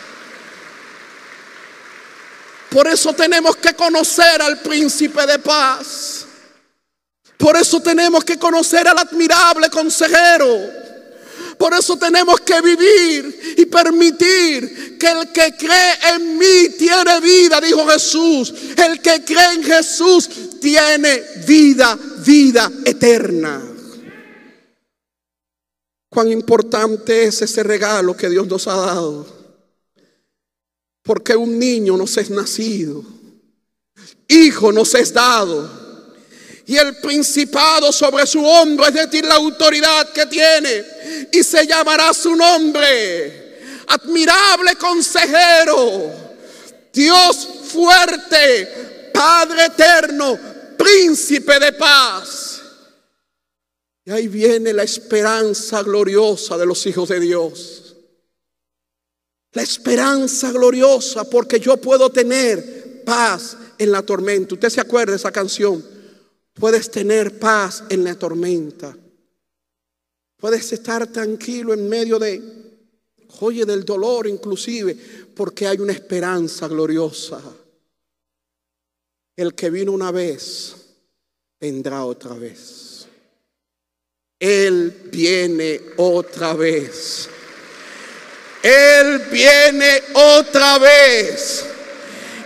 Por 2.70 2.88
eso 2.88 3.14
tenemos 3.14 3.56
que 3.58 3.74
conocer 3.74 4.42
al 4.42 4.60
príncipe 4.60 5.26
de 5.26 5.40
paz. 5.40 6.26
Por 7.40 7.56
eso 7.56 7.80
tenemos 7.80 8.26
que 8.26 8.38
conocer 8.38 8.86
al 8.86 8.98
admirable 8.98 9.70
consejero. 9.70 10.60
Por 11.58 11.74
eso 11.74 11.96
tenemos 11.98 12.42
que 12.42 12.60
vivir 12.60 13.56
y 13.58 13.66
permitir 13.66 14.98
que 15.00 15.08
el 15.08 15.32
que 15.32 15.56
cree 15.58 16.16
en 16.16 16.38
mí 16.38 16.70
tiene 16.78 17.22
vida, 17.22 17.62
dijo 17.62 17.88
Jesús. 17.88 18.54
El 18.76 19.02
que 19.02 19.24
cree 19.24 19.54
en 19.54 19.64
Jesús 19.64 20.30
tiene 20.60 21.24
vida, 21.48 21.98
vida 22.26 22.70
eterna. 22.84 23.62
Cuán 26.10 26.28
importante 26.28 27.24
es 27.24 27.42
ese 27.42 27.64
regalo 27.64 28.18
que 28.18 28.30
Dios 28.30 28.48
nos 28.48 28.68
ha 28.68 28.76
dado. 28.76 29.26
Porque 31.04 31.38
un 31.38 31.58
niño 31.58 31.96
nos 31.96 32.18
es 32.18 32.30
nacido, 32.30 33.02
hijo 34.28 34.74
nos 34.74 34.94
es 34.94 35.14
dado. 35.14 35.89
Y 36.70 36.78
el 36.78 36.98
principado 36.98 37.92
sobre 37.92 38.28
su 38.28 38.46
hombro, 38.46 38.86
es 38.86 38.94
decir, 38.94 39.26
la 39.26 39.34
autoridad 39.34 40.08
que 40.10 40.28
tiene. 40.28 40.86
Y 41.32 41.42
se 41.42 41.66
llamará 41.66 42.14
su 42.14 42.36
nombre. 42.36 43.58
Admirable 43.88 44.76
consejero. 44.76 46.12
Dios 46.94 47.48
fuerte. 47.64 49.10
Padre 49.12 49.66
eterno. 49.66 50.38
Príncipe 50.78 51.60
de 51.60 51.74
paz. 51.74 52.62
Y 54.06 54.12
ahí 54.12 54.28
viene 54.28 54.72
la 54.72 54.84
esperanza 54.84 55.82
gloriosa 55.82 56.56
de 56.56 56.68
los 56.68 56.86
hijos 56.86 57.10
de 57.10 57.20
Dios. 57.20 57.96
La 59.54 59.64
esperanza 59.64 60.52
gloriosa 60.52 61.28
porque 61.28 61.60
yo 61.60 61.78
puedo 61.78 62.12
tener 62.12 63.04
paz 63.04 63.58
en 63.80 63.92
la 63.92 64.04
tormenta. 64.04 64.54
Usted 64.54 64.70
se 64.70 64.82
acuerda 64.82 65.14
de 65.14 65.18
esa 65.18 65.32
canción. 65.32 65.99
Puedes 66.60 66.92
tener 66.92 67.40
paz 67.40 67.84
en 67.90 68.04
la 68.04 68.16
tormenta. 68.16 68.96
Puedes 70.36 70.72
estar 70.74 71.08
tranquilo 71.08 71.74
en 71.74 71.88
medio 71.88 72.20
de, 72.20 72.42
oye, 73.40 73.66
del 73.66 73.86
dolor 73.86 74.28
inclusive, 74.28 74.96
porque 75.36 75.68
hay 75.68 75.78
una 75.80 75.94
esperanza 75.94 76.68
gloriosa. 76.68 77.42
El 79.38 79.56
que 79.56 79.70
vino 79.70 79.94
una 79.94 80.12
vez, 80.12 80.76
vendrá 81.62 82.04
otra 82.04 82.34
vez. 82.34 83.08
Él 84.38 85.10
viene 85.12 85.80
otra 85.98 86.54
vez. 86.54 87.30
Él 88.62 89.20
viene 89.32 90.04
otra 90.14 90.78
vez. 90.78 91.66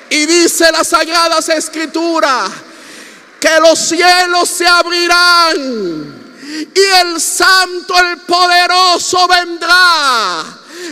Y 0.09 0.27
dice 0.27 0.71
las 0.71 0.87
sagradas 0.87 1.49
escrituras 1.49 2.51
que 3.43 3.59
los 3.59 3.77
cielos 3.77 4.47
se 4.47 4.65
abrirán 4.65 5.57
y 6.73 6.79
el 7.01 7.19
santo, 7.19 7.93
el 7.99 8.19
poderoso 8.19 9.27
vendrá 9.27 10.45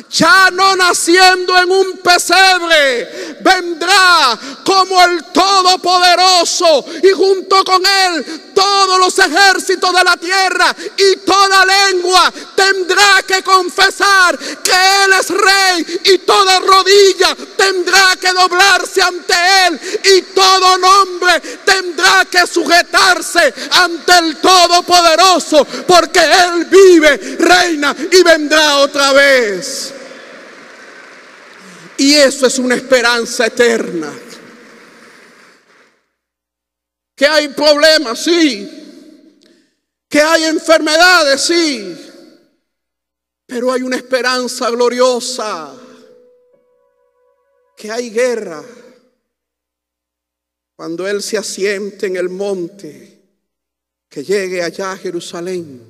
ya 0.09 0.49
no 0.51 0.75
naciendo 0.75 1.57
en 1.57 1.71
un 1.71 1.97
pesebre, 1.97 3.37
vendrá 3.41 4.37
como 4.63 5.03
el 5.03 5.23
Todopoderoso 5.25 6.85
y 7.03 7.11
junto 7.11 7.63
con 7.63 7.83
él 7.85 8.51
todos 8.53 8.99
los 8.99 9.17
ejércitos 9.19 9.93
de 9.93 10.03
la 10.03 10.17
tierra 10.17 10.75
y 10.97 11.17
toda 11.17 11.65
lengua 11.65 12.31
tendrá 12.55 13.23
que 13.25 13.41
confesar 13.43 14.37
que 14.37 14.71
Él 14.71 15.13
es 15.19 15.29
rey 15.29 16.01
y 16.05 16.17
toda 16.19 16.59
rodilla 16.59 17.35
tendrá 17.57 18.15
que 18.19 18.31
doblarse 18.33 19.01
ante 19.01 19.33
Él 19.67 19.79
y 20.03 20.21
todo 20.33 20.77
nombre 20.77 21.39
tendrá 21.65 22.25
que 22.25 22.45
sujetarse 22.45 23.53
ante 23.71 24.17
el 24.19 24.37
Todopoderoso 24.37 25.65
porque 25.87 26.19
Él 26.19 26.65
vive, 26.65 27.17
reina 27.39 27.95
y 28.11 28.23
vendrá 28.23 28.77
otra 28.77 29.11
vez. 29.13 29.80
Y 32.01 32.15
eso 32.15 32.47
es 32.47 32.57
una 32.57 32.73
esperanza 32.73 33.45
eterna. 33.45 34.11
Que 37.15 37.27
hay 37.27 37.49
problemas, 37.49 38.23
sí. 38.23 38.67
Que 40.09 40.19
hay 40.19 40.45
enfermedades, 40.45 41.41
sí. 41.41 41.95
Pero 43.45 43.71
hay 43.71 43.83
una 43.83 43.97
esperanza 43.97 44.71
gloriosa. 44.71 45.75
Que 47.77 47.91
hay 47.91 48.09
guerra. 48.09 48.63
Cuando 50.75 51.07
Él 51.07 51.21
se 51.21 51.37
asiente 51.37 52.07
en 52.07 52.15
el 52.15 52.29
monte, 52.29 53.21
que 54.09 54.23
llegue 54.23 54.63
allá 54.63 54.93
a 54.93 54.97
Jerusalén, 54.97 55.85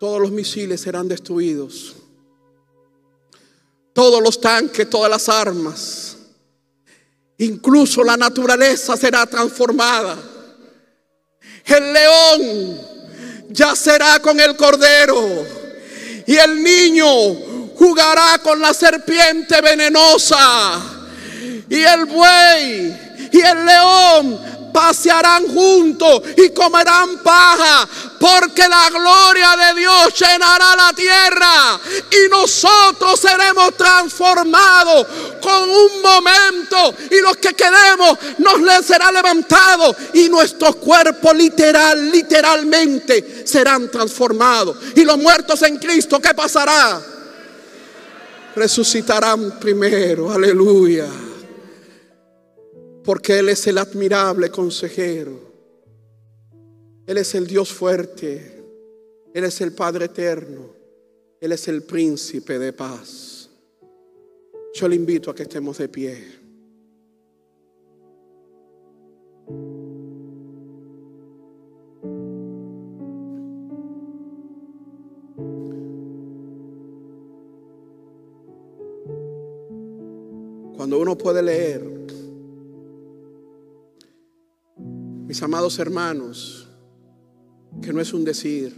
todos 0.00 0.22
los 0.22 0.30
misiles 0.30 0.80
serán 0.80 1.06
destruidos 1.06 1.96
todos 3.94 4.20
los 4.20 4.38
tanques, 4.38 4.90
todas 4.90 5.10
las 5.10 5.28
armas. 5.30 6.16
Incluso 7.38 8.04
la 8.04 8.16
naturaleza 8.16 8.96
será 8.96 9.24
transformada. 9.24 10.18
El 11.64 11.92
león 11.92 12.80
ya 13.48 13.74
será 13.74 14.18
con 14.20 14.38
el 14.38 14.56
cordero. 14.56 15.46
Y 16.26 16.36
el 16.36 16.62
niño 16.62 17.06
jugará 17.76 18.38
con 18.42 18.60
la 18.60 18.74
serpiente 18.74 19.60
venenosa. 19.60 20.82
Y 21.70 21.80
el 21.80 22.04
buey 22.04 23.28
y 23.32 23.40
el 23.40 23.64
león 23.64 24.40
pasearán 24.74 25.46
juntos 25.46 26.20
y 26.36 26.50
comerán 26.50 27.18
paja, 27.18 27.88
porque 28.18 28.68
la 28.68 28.90
gloria 28.90 29.56
de 29.56 29.80
Dios 29.80 30.18
llenará 30.18 30.74
la 30.74 30.92
tierra 30.92 31.80
y 32.10 32.28
nosotros 32.28 33.20
seremos 33.20 33.76
transformados 33.76 35.06
con 35.40 35.70
un 35.70 36.02
momento 36.02 36.92
y 37.08 37.20
los 37.20 37.36
que 37.36 37.54
quedemos 37.54 38.18
nos 38.38 38.60
les 38.60 38.84
será 38.84 39.12
levantado 39.12 39.94
y 40.12 40.28
nuestros 40.28 40.74
cuerpos 40.76 41.36
literal, 41.36 42.10
literalmente 42.10 43.46
serán 43.46 43.88
transformados. 43.88 44.76
Y 44.96 45.04
los 45.04 45.18
muertos 45.18 45.62
en 45.62 45.76
Cristo, 45.76 46.20
¿qué 46.20 46.34
pasará? 46.34 47.00
Resucitarán 48.56 49.56
primero, 49.60 50.32
aleluya 50.32 51.06
porque 53.04 53.38
Él 53.38 53.50
es 53.50 53.66
el 53.66 53.78
admirable 53.78 54.50
consejero. 54.50 55.38
Él 57.06 57.18
es 57.18 57.34
el 57.34 57.46
Dios 57.46 57.70
fuerte. 57.70 58.62
Él 59.34 59.44
es 59.44 59.60
el 59.60 59.72
Padre 59.72 60.06
eterno. 60.06 60.70
Él 61.38 61.52
es 61.52 61.68
el 61.68 61.82
príncipe 61.82 62.58
de 62.58 62.72
paz. 62.72 63.50
Yo 64.72 64.88
le 64.88 64.96
invito 64.96 65.30
a 65.30 65.34
que 65.34 65.42
estemos 65.42 65.76
de 65.76 65.88
pie. 65.88 66.44
Cuando 80.76 80.98
uno 80.98 81.16
puede 81.16 81.42
leer, 81.42 81.93
amados 85.42 85.78
hermanos, 85.78 86.68
que 87.82 87.92
no 87.92 88.00
es 88.00 88.12
un 88.12 88.24
decir, 88.24 88.74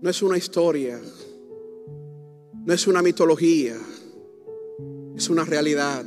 no 0.00 0.10
es 0.10 0.22
una 0.22 0.36
historia, 0.36 1.00
no 2.64 2.72
es 2.72 2.86
una 2.86 3.02
mitología, 3.02 3.76
es 5.16 5.30
una 5.30 5.44
realidad. 5.44 6.04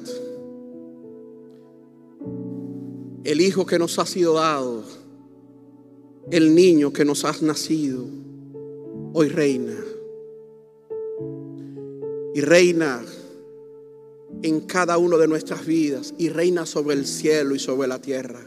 El 3.24 3.42
hijo 3.42 3.66
que 3.66 3.80
nos 3.80 3.98
ha 3.98 4.06
sido 4.06 4.34
dado, 4.34 4.84
el 6.32 6.54
niño 6.54 6.92
que 6.92 7.06
nos 7.06 7.26
ha 7.26 7.34
nacido, 7.42 8.06
hoy 9.14 9.30
reina. 9.30 9.78
Y 12.34 12.42
reina 12.42 13.02
en 14.44 14.62
cada 14.62 14.98
una 14.98 15.18
de 15.18 15.28
nuestras 15.28 15.66
vidas 15.66 16.14
y 16.18 16.30
reina 16.30 16.66
sobre 16.66 16.96
el 16.96 17.06
cielo 17.06 17.56
y 17.56 17.60
sobre 17.60 17.88
la 17.88 18.00
tierra. 18.00 18.42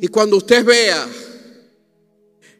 Y 0.00 0.08
cuando 0.08 0.36
usted 0.36 0.64
vea 0.64 1.06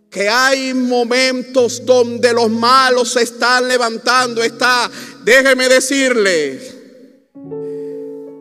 que 0.08 0.28
hay 0.28 0.72
momentos 0.72 1.84
donde 1.84 2.32
los 2.32 2.48
malos 2.48 3.12
se 3.12 3.22
están 3.22 3.66
levantando, 3.66 4.42
está, 4.42 4.90
déjeme 5.24 5.68
decirle 5.68 6.60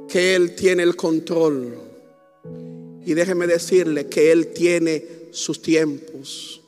que 0.08 0.36
Él 0.36 0.54
tiene 0.56 0.84
el 0.84 0.96
control. 0.96 1.80
Y 3.06 3.14
déjeme 3.16 3.48
decirle 3.48 4.06
que 4.06 4.32
Él 4.32 4.54
tiene 4.54 5.04
sus 5.32 5.62
tiempos. 5.62 6.62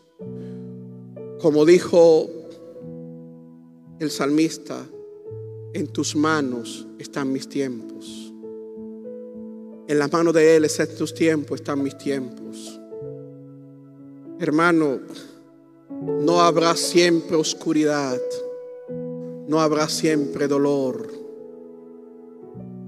Como 1.39 1.63
dijo 1.65 2.27
el 3.99 4.09
salmista, 4.09 4.87
en 5.75 5.87
tus 5.87 6.15
manos 6.15 6.87
están 6.97 7.33
mis 7.33 7.49
tiempos. 7.49 8.33
En 9.89 9.99
las 9.99 10.11
manos 10.11 10.33
de 10.33 10.55
Él 10.55 10.65
en 10.65 10.95
tus 10.95 11.13
tiempos, 11.13 11.59
están 11.59 11.83
mis 11.83 11.97
tiempos. 11.97 12.79
Hermano, 14.39 15.01
no 16.21 16.39
habrá 16.39 16.77
siempre 16.77 17.35
oscuridad, 17.35 18.17
no 19.49 19.59
habrá 19.59 19.89
siempre 19.89 20.47
dolor, 20.47 21.11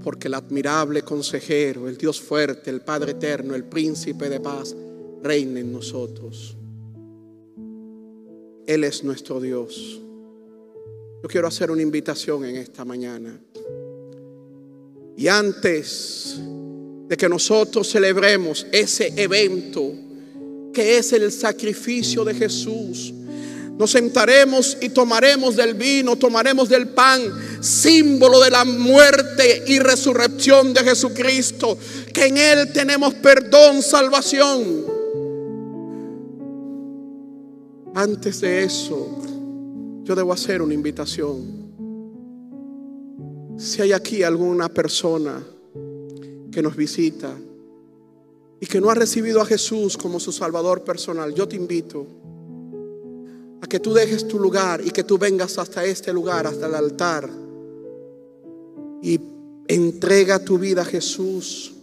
porque 0.02 0.30
el 0.30 0.36
admirable 0.36 1.02
consejero, 1.02 1.90
el 1.90 1.98
Dios 1.98 2.22
fuerte, 2.22 2.70
el 2.70 2.80
Padre 2.80 3.12
eterno, 3.12 3.54
el 3.54 3.66
príncipe 3.66 4.30
de 4.30 4.40
paz, 4.40 4.74
reina 5.22 5.60
en 5.60 5.74
nosotros. 5.74 6.56
Él 8.66 8.86
es 8.86 9.04
nuestro 9.04 9.42
Dios. 9.42 10.07
Quiero 11.28 11.48
hacer 11.48 11.70
una 11.72 11.82
invitación 11.82 12.46
en 12.46 12.56
esta 12.56 12.86
mañana. 12.86 13.38
Y 15.18 15.28
antes 15.28 16.38
de 17.08 17.18
que 17.18 17.28
nosotros 17.28 17.90
celebremos 17.92 18.66
ese 18.72 19.14
evento 19.16 19.94
que 20.74 20.98
es 20.98 21.12
el 21.12 21.32
sacrificio 21.32 22.24
de 22.24 22.34
Jesús, 22.34 23.14
nos 23.78 23.92
sentaremos 23.92 24.78
y 24.82 24.90
tomaremos 24.90 25.56
del 25.56 25.74
vino, 25.74 26.16
tomaremos 26.16 26.70
del 26.70 26.90
pan, 26.90 27.22
símbolo 27.62 28.40
de 28.40 28.50
la 28.50 28.64
muerte 28.66 29.64
y 29.68 29.80
resurrección 29.80 30.74
de 30.74 30.84
Jesucristo, 30.84 31.78
que 32.14 32.28
en 32.28 32.38
Él 32.38 32.72
tenemos 32.74 33.14
perdón, 33.16 33.82
salvación. 33.82 34.86
Antes 37.94 38.42
de 38.42 38.64
eso, 38.64 39.22
yo 40.08 40.16
debo 40.16 40.32
hacer 40.32 40.62
una 40.62 40.74
invitación. 40.74 41.68
Si 43.58 43.82
hay 43.82 43.92
aquí 43.92 44.24
alguna 44.24 44.70
persona 44.70 45.44
que 46.50 46.62
nos 46.62 46.78
visita 46.78 47.38
y 48.62 48.66
que 48.66 48.80
no 48.80 48.90
ha 48.90 48.96
recibido 48.96 49.42
a 49.42 49.46
Jesús 49.46 49.98
como 49.98 50.22
su 50.22 50.32
Salvador 50.32 50.86
personal, 50.86 51.34
yo 51.34 51.46
te 51.46 51.58
invito 51.58 52.08
a 53.62 53.68
que 53.68 53.82
tú 53.82 53.94
dejes 53.94 54.26
tu 54.30 54.40
lugar 54.40 54.80
y 54.82 54.92
que 54.92 55.04
tú 55.04 55.18
vengas 55.18 55.58
hasta 55.58 55.84
este 55.84 56.14
lugar, 56.14 56.48
hasta 56.48 56.68
el 56.68 56.76
altar 56.76 57.30
y 59.02 59.20
entrega 59.68 60.40
tu 60.40 60.58
vida 60.58 60.84
a 60.84 60.86
Jesús. 60.86 61.74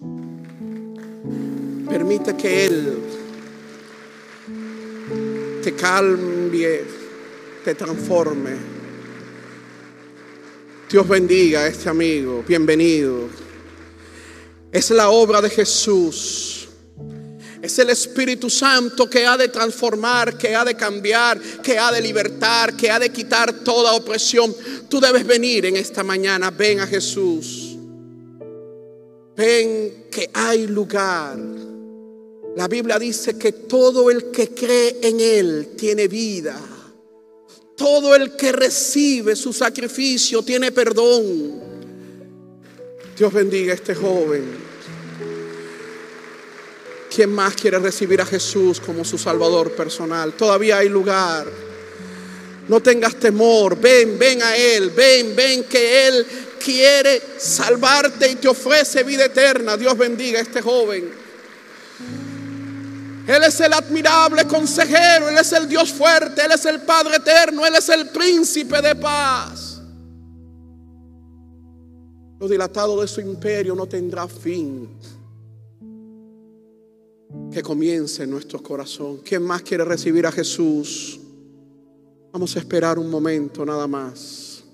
Permite 1.90 2.34
que 2.36 2.64
Él 2.64 2.98
te 5.62 5.74
cambie 5.74 7.03
te 7.64 7.74
transforme. 7.74 8.50
Dios 10.90 11.08
bendiga 11.08 11.60
a 11.60 11.66
este 11.66 11.88
amigo, 11.88 12.44
bienvenido. 12.46 13.28
Es 14.70 14.90
la 14.90 15.08
obra 15.08 15.40
de 15.40 15.48
Jesús. 15.48 16.68
Es 17.62 17.78
el 17.78 17.88
Espíritu 17.88 18.50
Santo 18.50 19.08
que 19.08 19.26
ha 19.26 19.38
de 19.38 19.48
transformar, 19.48 20.36
que 20.36 20.54
ha 20.54 20.64
de 20.66 20.74
cambiar, 20.74 21.40
que 21.40 21.78
ha 21.78 21.90
de 21.90 22.02
libertar, 22.02 22.76
que 22.76 22.90
ha 22.90 22.98
de 22.98 23.08
quitar 23.08 23.64
toda 23.64 23.94
opresión. 23.94 24.54
Tú 24.90 25.00
debes 25.00 25.26
venir 25.26 25.64
en 25.64 25.76
esta 25.76 26.04
mañana. 26.04 26.50
Ven 26.50 26.80
a 26.80 26.86
Jesús. 26.86 27.78
Ven 29.34 30.04
que 30.10 30.28
hay 30.34 30.66
lugar. 30.66 31.38
La 32.56 32.68
Biblia 32.68 32.98
dice 32.98 33.38
que 33.38 33.52
todo 33.52 34.10
el 34.10 34.30
que 34.30 34.50
cree 34.50 34.98
en 35.00 35.18
Él 35.18 35.68
tiene 35.78 36.06
vida. 36.06 36.60
Todo 37.76 38.14
el 38.14 38.36
que 38.36 38.52
recibe 38.52 39.34
su 39.34 39.52
sacrificio 39.52 40.42
tiene 40.42 40.70
perdón. 40.70 41.60
Dios 43.16 43.32
bendiga 43.32 43.72
a 43.72 43.74
este 43.74 43.94
joven. 43.94 44.44
¿Quién 47.14 47.30
más 47.30 47.54
quiere 47.54 47.78
recibir 47.78 48.20
a 48.20 48.26
Jesús 48.26 48.80
como 48.80 49.04
su 49.04 49.18
Salvador 49.18 49.72
personal? 49.72 50.32
Todavía 50.32 50.78
hay 50.78 50.88
lugar. 50.88 51.46
No 52.68 52.80
tengas 52.80 53.16
temor. 53.16 53.78
Ven, 53.80 54.18
ven 54.18 54.42
a 54.42 54.56
Él. 54.56 54.90
Ven, 54.90 55.34
ven 55.36 55.64
que 55.64 56.08
Él 56.08 56.26
quiere 56.62 57.20
salvarte 57.38 58.28
y 58.28 58.36
te 58.36 58.48
ofrece 58.48 59.04
vida 59.04 59.26
eterna. 59.26 59.76
Dios 59.76 59.96
bendiga 59.96 60.38
a 60.38 60.42
este 60.42 60.60
joven. 60.60 61.23
Él 63.26 63.42
es 63.42 63.58
el 63.60 63.72
admirable 63.72 64.44
consejero, 64.46 65.28
Él 65.28 65.38
es 65.38 65.52
el 65.52 65.66
Dios 65.66 65.92
fuerte, 65.92 66.44
Él 66.44 66.52
es 66.52 66.64
el 66.66 66.82
Padre 66.82 67.16
eterno, 67.16 67.64
Él 67.64 67.74
es 67.74 67.88
el 67.88 68.08
príncipe 68.10 68.82
de 68.82 68.94
paz. 68.96 69.80
Lo 72.38 72.48
dilatado 72.48 73.00
de 73.00 73.08
su 73.08 73.20
imperio 73.22 73.74
no 73.74 73.86
tendrá 73.86 74.28
fin. 74.28 74.90
Que 77.50 77.62
comience 77.62 78.24
en 78.24 78.30
nuestro 78.30 78.62
corazón. 78.62 79.18
¿Quién 79.24 79.42
más 79.42 79.62
quiere 79.62 79.84
recibir 79.84 80.26
a 80.26 80.32
Jesús? 80.32 81.18
Vamos 82.32 82.54
a 82.56 82.58
esperar 82.58 82.98
un 82.98 83.08
momento 83.08 83.64
nada 83.64 83.86
más. 83.86 84.64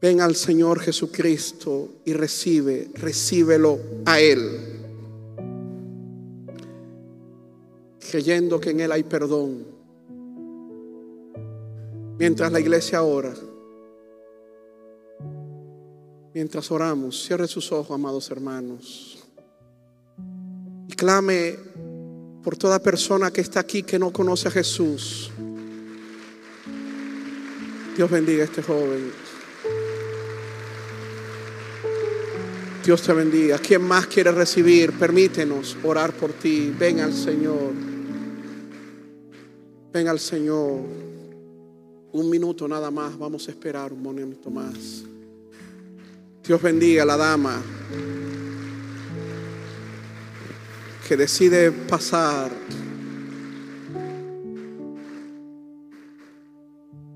Ven 0.00 0.20
al 0.20 0.36
Señor 0.36 0.80
Jesucristo 0.80 1.96
y 2.04 2.12
recibe, 2.12 2.90
recíbelo 2.94 3.78
a 4.06 4.20
Él. 4.20 4.77
Creyendo 8.08 8.60
que 8.60 8.70
en 8.70 8.80
Él 8.80 8.92
hay 8.92 9.02
perdón. 9.02 9.66
Mientras 12.18 12.50
la 12.50 12.58
iglesia 12.58 13.02
ora, 13.02 13.32
mientras 16.34 16.70
oramos, 16.70 17.24
cierre 17.24 17.46
sus 17.46 17.70
ojos, 17.70 17.94
amados 17.94 18.30
hermanos, 18.30 19.24
y 20.88 20.92
clame 20.94 21.56
por 22.42 22.56
toda 22.56 22.78
persona 22.78 23.30
que 23.30 23.40
está 23.40 23.60
aquí 23.60 23.82
que 23.82 23.98
no 23.98 24.12
conoce 24.12 24.48
a 24.48 24.50
Jesús. 24.50 25.30
Dios 27.96 28.10
bendiga 28.10 28.42
a 28.42 28.44
este 28.46 28.62
joven. 28.62 29.12
Dios 32.84 33.02
te 33.02 33.12
bendiga. 33.12 33.58
¿Quién 33.58 33.82
más 33.82 34.06
quiere 34.06 34.32
recibir? 34.32 34.92
Permítenos 34.92 35.76
orar 35.82 36.12
por 36.14 36.32
ti. 36.32 36.72
Ven 36.78 37.00
al 37.00 37.12
Señor. 37.12 37.97
Ven 39.92 40.08
al 40.08 40.18
Señor. 40.18 40.80
Un 42.12 42.30
minuto 42.30 42.68
nada 42.68 42.90
más. 42.90 43.18
Vamos 43.18 43.48
a 43.48 43.50
esperar 43.50 43.92
un 43.92 44.02
momento 44.02 44.50
más. 44.50 45.04
Dios 46.44 46.62
bendiga 46.62 47.02
a 47.02 47.06
la 47.06 47.16
dama 47.16 47.62
que 51.06 51.16
decide 51.16 51.72
pasar. 51.72 52.50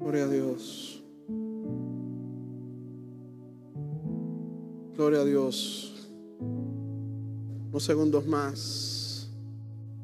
Gloria 0.01 0.25
a 0.25 0.29
Dios. 0.29 1.03
Gloria 4.97 5.21
a 5.21 5.25
Dios. 5.25 6.09
Unos 6.39 7.85
segundos 7.85 8.27
más 8.27 9.31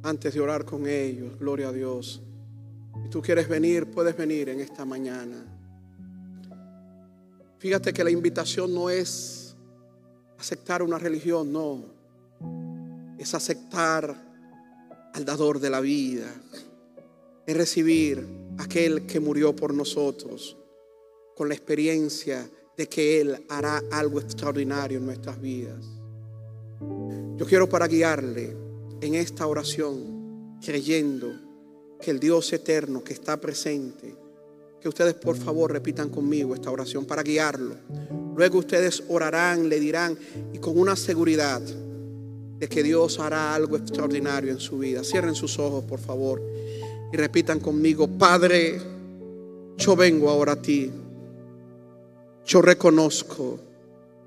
antes 0.02 0.32
de 0.32 0.40
orar 0.40 0.64
con 0.64 0.86
ellos. 0.86 1.38
Gloria 1.38 1.68
a 1.68 1.72
Dios. 1.72 2.22
Si 3.02 3.10
tú 3.10 3.22
quieres 3.22 3.48
venir, 3.48 3.90
puedes 3.90 4.16
venir 4.16 4.48
en 4.48 4.60
esta 4.60 4.84
mañana. 4.84 5.36
Fíjate 7.58 7.92
que 7.92 8.04
la 8.04 8.10
invitación 8.10 8.72
no 8.72 8.88
es 8.88 9.56
aceptar 10.38 10.82
una 10.82 10.98
religión, 10.98 11.52
no. 11.52 11.84
Es 13.18 13.34
aceptar 13.34 14.14
al 15.12 15.24
dador 15.24 15.58
de 15.58 15.70
la 15.70 15.80
vida. 15.80 16.32
Es 17.46 17.56
recibir 17.56 18.26
a 18.58 18.64
aquel 18.64 19.06
que 19.06 19.20
murió 19.20 19.56
por 19.56 19.74
nosotros 19.74 20.56
con 21.34 21.48
la 21.48 21.54
experiencia 21.54 22.48
de 22.76 22.88
que 22.88 23.20
Él 23.20 23.44
hará 23.48 23.82
algo 23.90 24.20
extraordinario 24.20 24.98
en 24.98 25.06
nuestras 25.06 25.40
vidas. 25.40 25.84
Yo 27.36 27.46
quiero 27.46 27.68
para 27.68 27.88
guiarle 27.88 28.56
en 29.00 29.14
esta 29.14 29.46
oración, 29.46 30.58
creyendo 30.64 31.47
que 32.00 32.10
el 32.10 32.20
Dios 32.20 32.52
eterno 32.52 33.02
que 33.02 33.12
está 33.12 33.36
presente, 33.36 34.14
que 34.80 34.88
ustedes 34.88 35.14
por 35.14 35.36
favor 35.36 35.72
repitan 35.72 36.08
conmigo 36.08 36.54
esta 36.54 36.70
oración 36.70 37.04
para 37.04 37.22
guiarlo. 37.22 37.74
Luego 38.36 38.58
ustedes 38.58 39.02
orarán, 39.08 39.68
le 39.68 39.80
dirán 39.80 40.16
y 40.52 40.58
con 40.58 40.78
una 40.78 40.94
seguridad 40.94 41.60
de 41.60 42.68
que 42.68 42.82
Dios 42.82 43.18
hará 43.18 43.54
algo 43.54 43.76
extraordinario 43.76 44.50
en 44.52 44.60
su 44.60 44.78
vida. 44.78 45.02
Cierren 45.04 45.34
sus 45.34 45.58
ojos, 45.58 45.84
por 45.84 46.00
favor, 46.00 46.42
y 47.12 47.16
repitan 47.16 47.60
conmigo, 47.60 48.06
Padre, 48.06 48.80
yo 49.76 49.96
vengo 49.96 50.28
ahora 50.28 50.52
a 50.52 50.62
ti. 50.62 50.90
Yo 52.44 52.62
reconozco, 52.62 53.58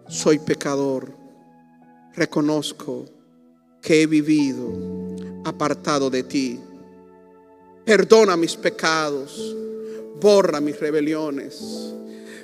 soy 0.08 0.40
pecador. 0.40 1.14
Reconozco 2.14 3.06
que 3.82 4.02
he 4.02 4.08
vivido 4.08 4.74
apartado 5.44 6.10
de 6.10 6.24
ti. 6.24 6.60
Perdona 7.86 8.38
mis 8.38 8.56
pecados, 8.56 9.56
borra 10.20 10.62
mis 10.62 10.80
rebeliones. 10.80 11.60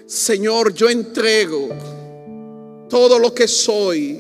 Señor, 0.05 0.73
yo 0.73 0.89
entrego 0.89 1.69
todo 2.89 3.19
lo 3.19 3.33
que 3.33 3.47
soy. 3.47 4.19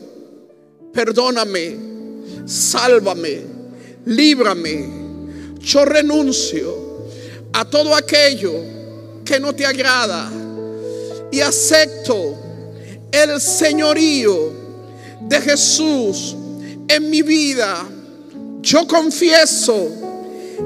Perdóname, 0.93 1.75
sálvame, 2.45 3.41
líbrame. 4.05 5.07
Yo 5.59 5.85
renuncio 5.85 7.07
a 7.53 7.65
todo 7.65 7.95
aquello 7.95 8.53
que 9.25 9.39
no 9.39 9.53
te 9.53 9.65
agrada 9.65 10.31
y 11.31 11.39
acepto 11.39 12.35
el 13.11 13.41
señorío 13.41 14.51
de 15.21 15.41
Jesús 15.41 16.35
en 16.87 17.09
mi 17.09 17.21
vida. 17.21 17.85
Yo 18.61 18.87
confieso 18.87 20.06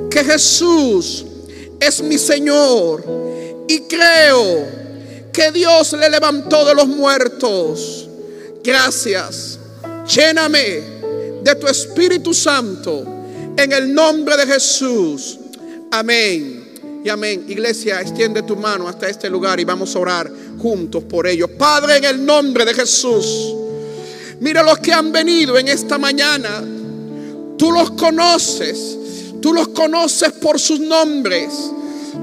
que 0.09 0.23
Jesús 0.23 1.25
es 1.79 2.01
mi 2.01 2.17
Señor 2.17 3.03
y 3.67 3.81
creo 3.81 4.67
que 5.31 5.51
Dios 5.51 5.93
le 5.93 6.09
levantó 6.09 6.65
de 6.65 6.75
los 6.75 6.87
muertos. 6.87 8.07
Gracias. 8.63 9.57
Lléname 10.07 10.81
de 11.43 11.55
tu 11.55 11.67
Espíritu 11.67 12.33
Santo 12.33 13.03
en 13.57 13.71
el 13.71 13.93
nombre 13.93 14.37
de 14.37 14.45
Jesús. 14.45 15.39
Amén. 15.91 17.01
Y 17.03 17.09
amén. 17.09 17.45
Iglesia, 17.47 18.01
extiende 18.01 18.43
tu 18.43 18.55
mano 18.55 18.87
hasta 18.87 19.09
este 19.09 19.29
lugar 19.29 19.59
y 19.59 19.63
vamos 19.63 19.95
a 19.95 19.99
orar 19.99 20.31
juntos 20.59 21.03
por 21.03 21.25
ellos. 21.27 21.49
Padre, 21.57 21.97
en 21.97 22.05
el 22.05 22.25
nombre 22.25 22.65
de 22.65 22.73
Jesús. 22.73 23.55
Mira 24.39 24.63
los 24.63 24.79
que 24.79 24.93
han 24.93 25.11
venido 25.11 25.57
en 25.57 25.67
esta 25.67 25.97
mañana. 25.97 26.63
Tú 27.57 27.71
los 27.71 27.91
conoces. 27.91 28.97
Tú 29.41 29.53
los 29.53 29.69
conoces 29.69 30.31
por 30.33 30.59
sus 30.59 30.79
nombres. 30.79 31.49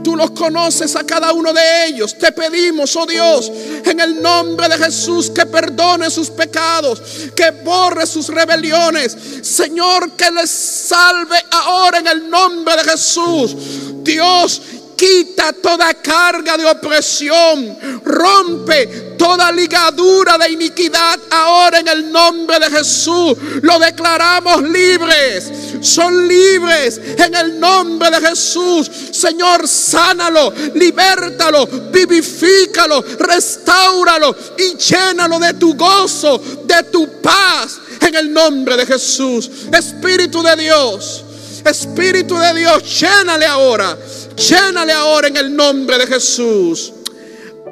Tú 0.04 0.16
los 0.16 0.30
conoces 0.30 0.94
a 0.96 1.04
cada 1.04 1.32
uno 1.32 1.52
de 1.52 1.86
ellos. 1.86 2.16
Te 2.16 2.30
pedimos, 2.32 2.94
oh 2.96 3.06
Dios, 3.06 3.50
en 3.84 4.00
el 4.00 4.22
nombre 4.22 4.68
de 4.68 4.78
Jesús, 4.78 5.30
que 5.30 5.46
perdone 5.46 6.10
sus 6.10 6.30
pecados, 6.30 7.02
que 7.34 7.50
borre 7.50 8.06
sus 8.06 8.28
rebeliones. 8.28 9.16
Señor, 9.42 10.12
que 10.12 10.30
les 10.30 10.50
salve 10.50 11.36
ahora 11.50 11.98
en 11.98 12.06
el 12.06 12.30
nombre 12.30 12.76
de 12.76 12.84
Jesús. 12.84 13.56
Dios, 14.02 14.62
quita 14.98 15.52
toda 15.52 15.94
carga 15.94 16.56
de 16.56 16.66
opresión, 16.66 17.78
rompe 18.04 19.14
toda 19.16 19.52
ligadura 19.52 20.36
de 20.36 20.50
iniquidad 20.50 21.20
ahora 21.30 21.78
en 21.78 21.88
el 21.88 22.10
nombre 22.10 22.58
de 22.58 22.68
Jesús. 22.68 23.38
Lo 23.62 23.78
declaramos 23.78 24.60
libres, 24.62 25.50
son 25.82 26.26
libres 26.26 27.00
en 27.16 27.34
el 27.34 27.60
nombre 27.60 28.10
de 28.10 28.28
Jesús. 28.28 28.90
Señor, 29.12 29.68
sánalo, 29.68 30.52
libértalo, 30.74 31.66
vivifícalo, 31.66 33.00
restauralo 33.20 34.34
y 34.58 34.76
llénalo 34.76 35.38
de 35.38 35.54
tu 35.54 35.74
gozo, 35.74 36.42
de 36.64 36.82
tu 36.90 37.20
paz 37.22 37.78
en 38.00 38.16
el 38.16 38.32
nombre 38.32 38.76
de 38.76 38.84
Jesús. 38.84 39.48
Espíritu 39.72 40.42
de 40.42 40.56
Dios. 40.56 41.24
Espíritu 41.64 42.36
de 42.38 42.54
Dios, 42.54 43.00
llénale 43.00 43.46
ahora, 43.46 43.98
llénale 44.36 44.92
ahora 44.92 45.28
en 45.28 45.36
el 45.36 45.54
nombre 45.54 45.98
de 45.98 46.06
Jesús, 46.06 46.92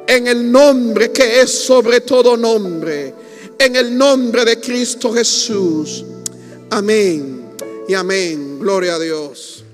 en 0.06 0.26
el 0.26 0.50
nombre 0.50 1.12
que 1.12 1.40
es 1.40 1.64
sobre 1.64 2.00
todo 2.00 2.36
nombre, 2.36 3.14
en 3.58 3.76
el 3.76 3.96
nombre 3.96 4.44
de 4.44 4.60
Cristo 4.60 5.12
Jesús. 5.12 6.04
Amén 6.70 7.50
y 7.88 7.94
amén. 7.94 8.58
Gloria 8.58 8.94
a 8.94 8.98
Dios. 8.98 9.65